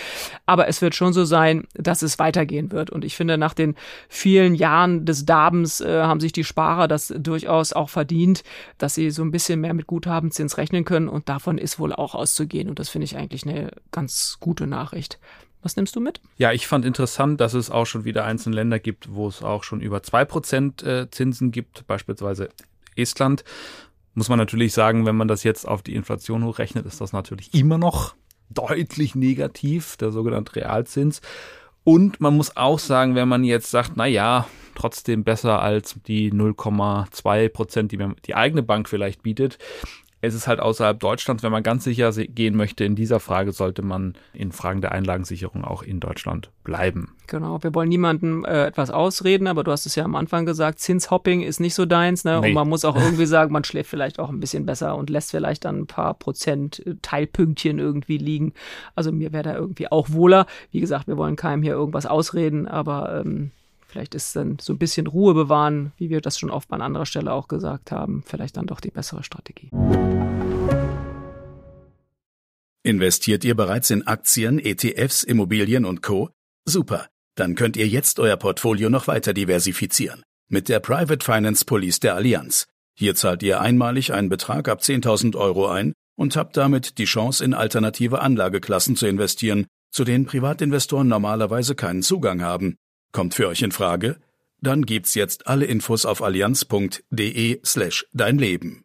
aber 0.45 0.67
es 0.67 0.81
wird 0.81 0.95
schon 0.95 1.13
so 1.13 1.25
sein, 1.25 1.67
dass 1.73 2.01
es 2.01 2.19
weitergehen 2.19 2.71
wird. 2.71 2.89
Und 2.89 3.05
ich 3.05 3.15
finde, 3.15 3.37
nach 3.37 3.53
den 3.53 3.75
vielen 4.09 4.55
Jahren 4.55 5.05
des 5.05 5.25
Darbens 5.25 5.81
äh, 5.81 6.03
haben 6.03 6.19
sich 6.19 6.31
die 6.31 6.43
Sparer 6.43 6.87
das 6.87 7.13
durchaus 7.17 7.73
auch 7.73 7.89
verdient, 7.89 8.43
dass 8.77 8.95
sie 8.95 9.11
so 9.11 9.23
ein 9.23 9.31
bisschen 9.31 9.61
mehr 9.61 9.73
mit 9.73 9.87
Guthabenzins 9.87 10.57
rechnen 10.57 10.85
können 10.85 11.09
und 11.09 11.29
davon 11.29 11.57
ist 11.57 11.79
wohl 11.79 11.93
auch 11.93 12.15
auszugehen. 12.15 12.69
Und 12.69 12.79
das 12.79 12.89
finde 12.89 13.05
ich 13.05 13.17
eigentlich 13.17 13.45
eine 13.45 13.71
ganz 13.91 14.37
gute 14.39 14.67
Nachricht. 14.67 15.19
Was 15.65 15.75
nimmst 15.77 15.95
du 15.95 15.99
mit? 15.99 16.21
Ja, 16.37 16.51
ich 16.51 16.67
fand 16.67 16.85
interessant, 16.85 17.41
dass 17.41 17.55
es 17.55 17.71
auch 17.71 17.85
schon 17.85 18.05
wieder 18.05 18.23
einzelne 18.23 18.55
Länder 18.55 18.77
gibt, 18.77 19.15
wo 19.15 19.27
es 19.27 19.41
auch 19.41 19.63
schon 19.63 19.81
über 19.81 20.03
zwei 20.03 20.23
Prozent 20.23 20.83
äh, 20.83 21.09
Zinsen 21.09 21.51
gibt, 21.51 21.87
beispielsweise 21.87 22.49
Estland. 22.95 23.43
Muss 24.15 24.29
man 24.29 24.39
natürlich 24.39 24.73
sagen, 24.73 25.05
wenn 25.05 25.15
man 25.15 25.27
das 25.27 25.43
jetzt 25.43 25.67
auf 25.67 25.83
die 25.83 25.93
Inflation 25.93 26.43
hochrechnet, 26.45 26.85
ist 26.85 27.01
das 27.01 27.13
natürlich 27.13 27.53
immer 27.53 27.77
noch 27.77 28.15
deutlich 28.49 29.13
negativ, 29.13 29.97
der 29.97 30.11
sogenannte 30.11 30.55
Realzins. 30.55 31.21
Und 31.83 32.19
man 32.19 32.35
muss 32.35 32.57
auch 32.57 32.79
sagen, 32.79 33.13
wenn 33.15 33.27
man 33.27 33.43
jetzt 33.43 33.69
sagt, 33.69 33.91
na 33.95 34.07
ja, 34.07 34.47
trotzdem 34.73 35.23
besser 35.23 35.61
als 35.61 35.95
die 36.07 36.31
0,2 36.31 37.49
Prozent, 37.49 37.91
die 37.91 37.99
die 38.25 38.35
eigene 38.35 38.63
Bank 38.63 38.89
vielleicht 38.89 39.21
bietet, 39.21 39.57
es 40.21 40.33
ist 40.33 40.47
halt 40.47 40.59
außerhalb 40.59 40.99
Deutschlands, 40.99 41.43
wenn 41.43 41.51
man 41.51 41.63
ganz 41.63 41.83
sicher 41.83 42.11
gehen 42.11 42.55
möchte 42.55 42.83
in 42.83 42.95
dieser 42.95 43.19
Frage, 43.19 43.51
sollte 43.51 43.81
man 43.81 44.15
in 44.33 44.51
Fragen 44.51 44.81
der 44.81 44.91
Einlagensicherung 44.91 45.63
auch 45.63 45.83
in 45.83 45.99
Deutschland 45.99 46.49
bleiben. 46.63 47.15
Genau, 47.27 47.61
wir 47.63 47.73
wollen 47.75 47.89
niemandem 47.89 48.45
äh, 48.45 48.65
etwas 48.65 48.91
ausreden, 48.91 49.47
aber 49.47 49.63
du 49.63 49.71
hast 49.71 49.85
es 49.85 49.95
ja 49.95 50.03
am 50.03 50.15
Anfang 50.15 50.45
gesagt, 50.45 50.79
Zinshopping 50.79 51.41
ist 51.41 51.59
nicht 51.59 51.75
so 51.75 51.85
deins, 51.85 52.23
ne? 52.23 52.39
Nee. 52.39 52.47
Und 52.47 52.53
man 52.53 52.69
muss 52.69 52.85
auch 52.85 52.95
irgendwie 53.01 53.25
sagen, 53.25 53.51
man 53.51 53.63
schläft 53.63 53.89
vielleicht 53.89 54.19
auch 54.19 54.29
ein 54.29 54.39
bisschen 54.39 54.65
besser 54.65 54.95
und 54.95 55.09
lässt 55.09 55.31
vielleicht 55.31 55.65
dann 55.65 55.81
ein 55.81 55.87
paar 55.87 56.13
Prozent 56.13 56.85
äh, 56.85 56.95
Teilpünktchen 57.01 57.79
irgendwie 57.79 58.17
liegen. 58.17 58.53
Also 58.95 59.11
mir 59.11 59.33
wäre 59.33 59.43
da 59.43 59.55
irgendwie 59.55 59.91
auch 59.91 60.09
wohler. 60.09 60.45
Wie 60.71 60.79
gesagt, 60.79 61.07
wir 61.07 61.17
wollen 61.17 61.35
keinem 61.35 61.63
hier 61.63 61.73
irgendwas 61.73 62.05
ausreden, 62.05 62.67
aber 62.67 63.21
ähm, 63.21 63.51
Vielleicht 63.95 64.13
ist 64.13 64.35
dann 64.35 64.57
so 64.59 64.73
ein 64.73 64.77
bisschen 64.77 65.07
Ruhe 65.07 65.33
bewahren, 65.33 65.93
wie 65.95 66.09
wir 66.09 66.19
das 66.19 66.37
schon 66.37 66.49
oft 66.49 66.69
an 66.73 66.81
anderer 66.81 67.05
Stelle 67.05 67.31
auch 67.31 67.47
gesagt 67.47 67.93
haben, 67.93 68.25
vielleicht 68.25 68.57
dann 68.57 68.65
doch 68.65 68.81
die 68.81 68.91
bessere 68.91 69.23
Strategie. 69.23 69.69
Investiert 72.83 73.45
ihr 73.45 73.55
bereits 73.55 73.91
in 73.91 74.05
Aktien, 74.05 74.59
ETFs, 74.59 75.23
Immobilien 75.23 75.85
und 75.85 76.03
Co? 76.03 76.29
Super, 76.65 77.07
dann 77.35 77.55
könnt 77.55 77.77
ihr 77.77 77.87
jetzt 77.87 78.19
euer 78.19 78.35
Portfolio 78.35 78.89
noch 78.89 79.07
weiter 79.07 79.33
diversifizieren. 79.33 80.23
Mit 80.49 80.67
der 80.67 80.81
Private 80.81 81.23
Finance 81.23 81.63
Police 81.63 82.01
der 82.01 82.15
Allianz. 82.15 82.65
Hier 82.97 83.15
zahlt 83.15 83.43
ihr 83.43 83.61
einmalig 83.61 84.11
einen 84.11 84.27
Betrag 84.27 84.67
ab 84.67 84.81
10.000 84.81 85.37
Euro 85.37 85.67
ein 85.69 85.93
und 86.17 86.35
habt 86.35 86.57
damit 86.57 86.97
die 86.97 87.05
Chance, 87.05 87.45
in 87.45 87.53
alternative 87.53 88.19
Anlageklassen 88.19 88.97
zu 88.97 89.07
investieren, 89.07 89.67
zu 89.89 90.03
denen 90.03 90.25
Privatinvestoren 90.25 91.07
normalerweise 91.07 91.75
keinen 91.75 92.03
Zugang 92.03 92.41
haben. 92.41 92.75
Kommt 93.15 93.33
für 93.33 93.47
euch 93.47 93.61
in 93.61 93.71
Frage? 93.71 94.17
Dann 94.59 94.85
gibt's 94.85 95.15
jetzt 95.15 95.47
alle 95.47 95.63
Infos 95.63 96.05
auf 96.05 96.21
allianz.de 96.21 97.61
slash 97.63 98.05
dein 98.11 98.37
Leben. 98.37 98.84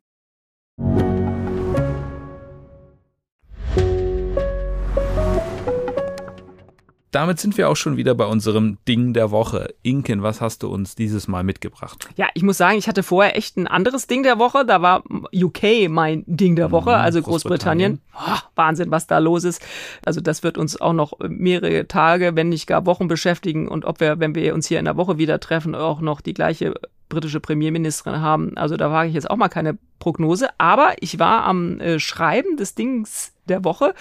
Damit 7.10 7.40
sind 7.40 7.58
wir 7.58 7.68
auch 7.68 7.76
schon 7.76 7.96
wieder 7.96 8.14
bei 8.14 8.26
unserem 8.26 8.78
Ding 8.86 9.12
der 9.14 9.30
Woche. 9.30 9.74
Inken, 9.82 10.22
was 10.22 10.40
hast 10.40 10.62
du 10.62 10.68
uns 10.68 10.94
dieses 10.94 11.26
Mal 11.26 11.42
mitgebracht? 11.42 12.08
Ja, 12.16 12.28
ich 12.34 12.42
muss 12.42 12.56
sagen, 12.56 12.78
ich 12.78 12.88
hatte 12.88 13.02
vorher 13.02 13.36
echt 13.36 13.56
ein 13.56 13.66
anderes 13.66 14.06
Ding 14.06 14.22
der 14.22 14.38
Woche. 14.38 14.64
Da 14.64 14.80
war 14.80 15.02
UK 15.34 15.88
mein 15.88 16.24
Ding 16.26 16.54
der 16.54 16.70
Woche, 16.70 16.90
mhm, 16.90 16.96
also 16.96 17.20
Großbritannien. 17.20 18.00
Großbritannien. 18.12 18.44
Oh, 18.44 18.50
Wahnsinn, 18.54 18.90
was 18.90 19.06
da 19.06 19.18
los 19.18 19.44
ist. 19.44 19.60
Also 20.04 20.20
das 20.20 20.42
wird 20.42 20.56
uns 20.56 20.80
auch 20.80 20.92
noch 20.92 21.18
mehrere 21.20 21.88
Tage, 21.88 22.36
wenn 22.36 22.48
nicht 22.48 22.66
gar 22.66 22.86
Wochen 22.86 23.08
beschäftigen. 23.08 23.66
Und 23.66 23.84
ob 23.84 24.00
wir, 24.00 24.20
wenn 24.20 24.34
wir 24.34 24.54
uns 24.54 24.68
hier 24.68 24.78
in 24.78 24.84
der 24.84 24.96
Woche 24.96 25.18
wieder 25.18 25.40
treffen, 25.40 25.74
auch 25.74 26.00
noch 26.00 26.20
die 26.20 26.34
gleiche 26.34 26.74
britische 27.08 27.40
Premierministerin 27.40 28.20
haben. 28.20 28.56
Also 28.56 28.76
da 28.76 28.92
wage 28.92 29.08
ich 29.08 29.14
jetzt 29.14 29.28
auch 29.28 29.36
mal 29.36 29.48
keine 29.48 29.76
Prognose. 29.98 30.48
Aber 30.58 30.94
ich 31.00 31.18
war 31.18 31.42
am 31.42 31.80
äh, 31.80 31.98
Schreiben 31.98 32.56
des 32.56 32.76
Dings 32.76 33.32
der 33.46 33.64
Woche. 33.64 33.94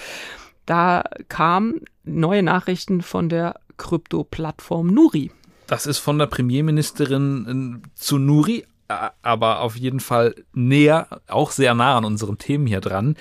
Da 0.66 1.04
kamen 1.28 1.82
neue 2.10 2.44
Nachrichten 2.44 3.02
von 3.02 3.30
der 3.30 3.60
Krypto-Plattform 3.78 4.88
Nuri. 4.88 5.32
Das 5.68 5.86
ist 5.86 6.00
von 6.00 6.18
der 6.18 6.28
Premierministerin 6.28 7.82
äh, 7.84 7.90
zu 7.96 8.18
Nuri, 8.18 8.66
aber 9.22 9.62
auf 9.62 9.76
jeden 9.76 10.00
Fall 10.00 10.36
näher, 10.54 11.22
auch 11.28 11.52
sehr 11.52 11.76
nah 11.76 11.98
an 11.98 12.06
unseren 12.06 12.38
Themen 12.38 12.66
hier 12.66 12.82
dran. 12.82 13.16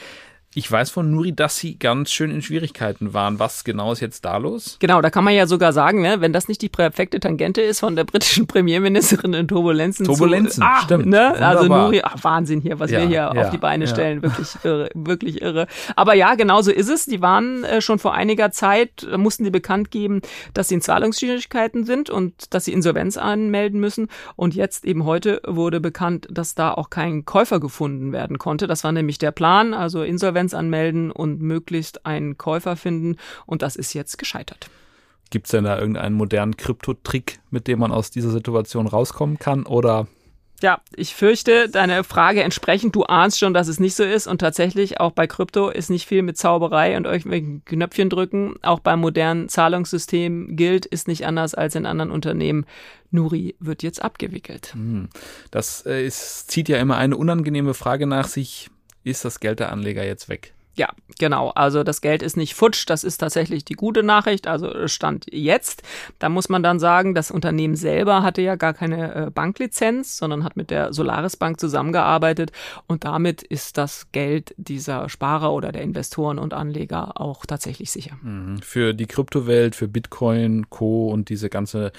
Ich 0.55 0.73
weiß 0.73 0.89
von 0.89 1.11
Nuri, 1.11 1.35
dass 1.35 1.59
sie 1.59 1.79
ganz 1.79 2.11
schön 2.11 2.31
in 2.31 2.41
Schwierigkeiten 2.41 3.13
waren. 3.13 3.39
Was 3.39 3.65
genau 3.65 3.93
ist 3.93 4.01
jetzt 4.01 4.25
da 4.25 4.39
los? 4.39 4.79
Genau, 4.81 5.03
da 5.03 5.11
kann 5.11 5.23
man 5.23 5.35
ja 5.35 5.47
sogar 5.47 5.75
sagen, 5.75 6.01
ne, 6.01 6.23
wenn 6.23 6.33
das 6.33 6.49
nicht 6.49 6.63
die 6.63 6.71
perfekte 6.71 7.21
Tangente 7.21 7.61
ist 7.61 7.81
von 7.81 7.97
der 7.97 8.05
britischen 8.05 8.47
Premierministerin 8.49 9.35
in 9.35 9.47
Turbulenzen. 9.47 10.07
Turbulenzen, 10.07 10.63
zu, 10.63 10.67
ah, 10.67 10.81
stimmt. 10.81 11.07
Ne? 11.07 11.35
Also 11.35 11.65
Nuri, 11.65 12.01
ach, 12.03 12.17
Wahnsinn 12.25 12.63
hier, 12.63 12.81
was 12.81 12.91
ja, 12.91 13.01
wir 13.01 13.07
hier 13.07 13.17
ja, 13.17 13.31
auf 13.31 13.51
die 13.51 13.59
Beine 13.59 13.85
ja. 13.85 13.91
stellen. 13.91 14.23
Wirklich 14.23 14.49
irre, 14.65 14.89
wirklich 14.95 15.43
irre. 15.43 15.67
Aber 15.97 16.15
ja, 16.15 16.35
genau 16.35 16.63
so 16.63 16.71
ist 16.71 16.89
es. 16.89 17.05
Die 17.05 17.21
waren 17.21 17.65
äh, 17.65 17.83
schon 17.83 17.99
vor 17.99 18.15
einiger 18.15 18.51
Zeit, 18.51 19.03
äh, 19.03 19.19
mussten 19.19 19.45
die 19.45 19.51
bekannt 19.51 19.91
geben, 19.91 20.23
dass 20.55 20.69
sie 20.69 20.77
in 20.77 20.81
Zahlungsschwierigkeiten 20.81 21.85
sind 21.85 22.09
und 22.09 22.55
dass 22.55 22.65
sie 22.65 22.73
Insolvenz 22.73 23.19
anmelden 23.19 23.81
müssen. 23.81 24.09
Und 24.35 24.55
jetzt 24.55 24.87
eben 24.87 25.05
heute 25.05 25.43
wurde 25.47 25.79
bekannt, 25.79 26.27
dass 26.31 26.55
da 26.55 26.73
auch 26.73 26.89
kein 26.89 27.27
Käufer 27.27 27.61
gefunden 27.61 28.13
werden 28.13 28.39
konnte. 28.39 28.67
Das 28.67 28.83
war 28.83 28.93
nämlich 28.93 29.19
der 29.19 29.31
Plan, 29.31 29.75
also 29.75 30.03
Insolvenz 30.03 30.38
Insolvenz 30.39 30.55
anmelden 30.55 31.11
und 31.11 31.41
möglichst 31.41 32.07
einen 32.07 32.39
Käufer 32.39 32.77
finden. 32.77 33.17
Und 33.47 33.63
das 33.63 33.77
ist 33.77 33.95
jetzt 33.95 34.19
gescheitert. 34.19 34.71
Gibt 35.31 35.47
es 35.47 35.51
denn 35.51 35.65
da 35.65 35.79
irgendeinen 35.79 36.15
modernen 36.15 36.57
Krypto-Trick, 36.57 37.41
mit 37.51 37.67
dem 37.67 37.81
man 37.81 37.93
aus 37.93 38.11
dieser 38.11 38.31
Situation 38.31 38.87
rauskommen 38.87 39.39
kann? 39.39 39.67
Oder 39.67 40.07
ja, 40.61 40.81
ich 40.97 41.15
fürchte, 41.15 41.69
deine 41.69 42.03
Frage 42.03 42.43
entsprechend, 42.43 42.97
du 42.97 43.05
ahnst 43.05 43.39
schon, 43.39 43.55
dass 43.55 43.69
es 43.69 43.79
nicht 43.79 43.95
so 43.95 44.03
ist. 44.03 44.27
Und 44.27 44.39
tatsächlich, 44.39 44.99
auch 44.99 45.13
bei 45.13 45.29
Krypto 45.29 45.69
ist 45.69 45.89
nicht 45.89 46.09
viel 46.09 46.23
mit 46.23 46.37
Zauberei 46.37 46.97
und 46.97 47.05
irgendwelchen 47.05 47.65
Knöpfchen 47.65 48.11
drücken. 48.11 48.57
Auch 48.63 48.81
beim 48.81 49.01
modernen 49.01 49.49
Zahlungssystem 49.49 50.57
gilt, 50.57 50.85
ist 50.85 51.07
nicht 51.07 51.27
anders 51.27 51.55
als 51.55 51.77
in 51.77 51.87
anderen 51.87 52.11
Unternehmen. 52.11 52.67
Nuri 53.13 53.55
wird 53.61 53.85
jetzt 53.85 54.03
abgewickelt. 54.03 54.73
Hm. 54.75 55.09
Das 55.53 55.87
äh, 55.87 56.05
ist, 56.05 56.51
zieht 56.51 56.69
ja 56.69 56.79
immer 56.79 56.97
eine 56.97 57.17
unangenehme 57.17 57.75
Frage 57.75 58.07
nach 58.09 58.27
sich 58.27 58.69
ist 59.11 59.25
das 59.25 59.41
Geld 59.41 59.61
der 59.61 59.73
Anleger 59.73 60.05
jetzt 60.05 60.29
weg. 60.29 60.55
Ja, 60.79 60.91
genau. 61.19 61.51
Also 61.51 61.83
das 61.83 62.01
Geld 62.01 62.23
ist 62.23 62.37
nicht 62.37 62.55
futsch. 62.55 62.85
Das 62.87 63.03
ist 63.03 63.19
tatsächlich 63.19 63.65
die 63.65 63.75
gute 63.75 64.05
Nachricht. 64.05 64.47
Also 64.47 64.87
Stand 64.87 65.27
jetzt. 65.29 65.83
Da 66.21 66.29
muss 66.29 66.49
man 66.49 66.63
dann 66.63 66.79
sagen, 66.79 67.17
das 67.17 67.33
Unternehmen 67.33 67.75
selber 67.75 68.23
hatte 68.23 68.43
ja 68.43 68.55
gar 68.55 68.75
keine 68.75 69.15
äh, 69.27 69.31
Banklizenz, 69.31 70.17
sondern 70.17 70.45
hat 70.45 70.57
mit 70.57 70.71
der 70.71 70.93
Solaris 70.93 71.37
Bank 71.37 71.59
zusammengearbeitet. 71.59 72.53
Und 72.87 73.03
damit 73.03 73.43
ist 73.43 73.77
das 73.77 74.13
Geld 74.13 74.55
dieser 74.57 75.09
Sparer 75.09 75.53
oder 75.53 75.73
der 75.73 75.83
Investoren 75.83 76.39
und 76.39 76.55
Anleger 76.55 77.21
auch 77.21 77.45
tatsächlich 77.45 77.91
sicher. 77.91 78.17
Mhm. 78.23 78.63
Für 78.63 78.95
die 78.95 79.07
Kryptowelt, 79.07 79.75
für 79.75 79.89
Bitcoin, 79.89 80.71
Co. 80.71 81.09
und 81.09 81.29
diese 81.29 81.49
ganze 81.49 81.91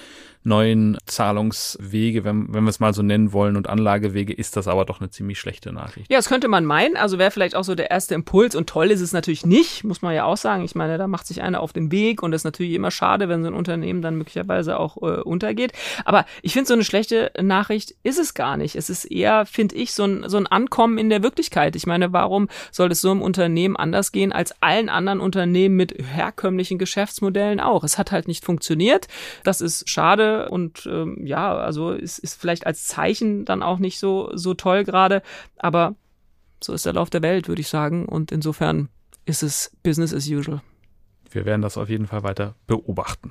neuen 0.42 0.96
Zahlungswege, 1.04 2.24
wenn, 2.24 2.52
wenn 2.54 2.64
wir 2.64 2.70
es 2.70 2.80
mal 2.80 2.94
so 2.94 3.02
nennen 3.02 3.34
wollen, 3.34 3.56
und 3.56 3.68
Anlagewege, 3.68 4.32
ist 4.32 4.56
das 4.56 4.68
aber 4.68 4.86
doch 4.86 5.00
eine 5.00 5.10
ziemlich 5.10 5.38
schlechte 5.38 5.70
Nachricht. 5.70 6.10
Ja, 6.10 6.16
das 6.16 6.28
könnte 6.28 6.48
man 6.48 6.64
meinen. 6.64 6.96
Also 6.96 7.18
wäre 7.18 7.30
vielleicht 7.30 7.54
auch 7.54 7.64
so 7.64 7.74
der 7.74 7.90
erste 7.90 8.14
Impuls. 8.14 8.54
Und 8.54 8.69
toll 8.70 8.92
ist 8.92 9.00
es 9.00 9.12
natürlich 9.12 9.44
nicht, 9.44 9.82
muss 9.82 10.00
man 10.00 10.14
ja 10.14 10.26
auch 10.26 10.36
sagen. 10.36 10.64
Ich 10.64 10.76
meine, 10.76 10.96
da 10.96 11.08
macht 11.08 11.26
sich 11.26 11.42
einer 11.42 11.60
auf 11.60 11.72
den 11.72 11.90
Weg 11.90 12.22
und 12.22 12.32
es 12.32 12.42
ist 12.42 12.44
natürlich 12.44 12.74
immer 12.74 12.92
schade, 12.92 13.28
wenn 13.28 13.42
so 13.42 13.48
ein 13.48 13.54
Unternehmen 13.54 14.00
dann 14.00 14.14
möglicherweise 14.14 14.78
auch 14.78 14.96
äh, 14.98 15.22
untergeht. 15.22 15.72
Aber 16.04 16.24
ich 16.40 16.52
finde, 16.52 16.68
so 16.68 16.74
eine 16.74 16.84
schlechte 16.84 17.32
Nachricht 17.42 17.96
ist 18.04 18.20
es 18.20 18.32
gar 18.32 18.56
nicht. 18.56 18.76
Es 18.76 18.88
ist 18.88 19.06
eher, 19.06 19.44
finde 19.44 19.74
ich, 19.74 19.92
so 19.92 20.04
ein, 20.04 20.28
so 20.28 20.36
ein 20.36 20.46
Ankommen 20.46 20.98
in 20.98 21.10
der 21.10 21.24
Wirklichkeit. 21.24 21.74
Ich 21.74 21.84
meine, 21.84 22.12
warum 22.12 22.46
soll 22.70 22.92
es 22.92 23.00
so 23.00 23.10
einem 23.10 23.22
Unternehmen 23.22 23.76
anders 23.76 24.12
gehen 24.12 24.32
als 24.32 24.54
allen 24.62 24.88
anderen 24.88 25.18
Unternehmen 25.18 25.74
mit 25.74 25.92
herkömmlichen 26.00 26.78
Geschäftsmodellen 26.78 27.58
auch? 27.58 27.82
Es 27.82 27.98
hat 27.98 28.12
halt 28.12 28.28
nicht 28.28 28.44
funktioniert. 28.44 29.08
Das 29.42 29.60
ist 29.60 29.90
schade 29.90 30.48
und 30.48 30.86
ähm, 30.86 31.26
ja, 31.26 31.56
also 31.56 31.90
ist, 31.90 32.20
ist 32.20 32.40
vielleicht 32.40 32.68
als 32.68 32.86
Zeichen 32.86 33.44
dann 33.44 33.64
auch 33.64 33.80
nicht 33.80 33.98
so, 33.98 34.30
so 34.34 34.54
toll 34.54 34.84
gerade, 34.84 35.22
aber 35.58 35.96
so 36.62 36.72
ist 36.72 36.86
der 36.86 36.92
Lauf 36.92 37.10
der 37.10 37.22
Welt, 37.22 37.48
würde 37.48 37.60
ich 37.60 37.68
sagen. 37.68 38.06
Und 38.06 38.32
insofern 38.32 38.88
ist 39.24 39.42
es 39.42 39.76
Business 39.82 40.14
as 40.14 40.28
usual. 40.28 40.62
Wir 41.30 41.44
werden 41.44 41.62
das 41.62 41.76
auf 41.76 41.88
jeden 41.88 42.06
Fall 42.06 42.22
weiter 42.22 42.54
beobachten. 42.66 43.30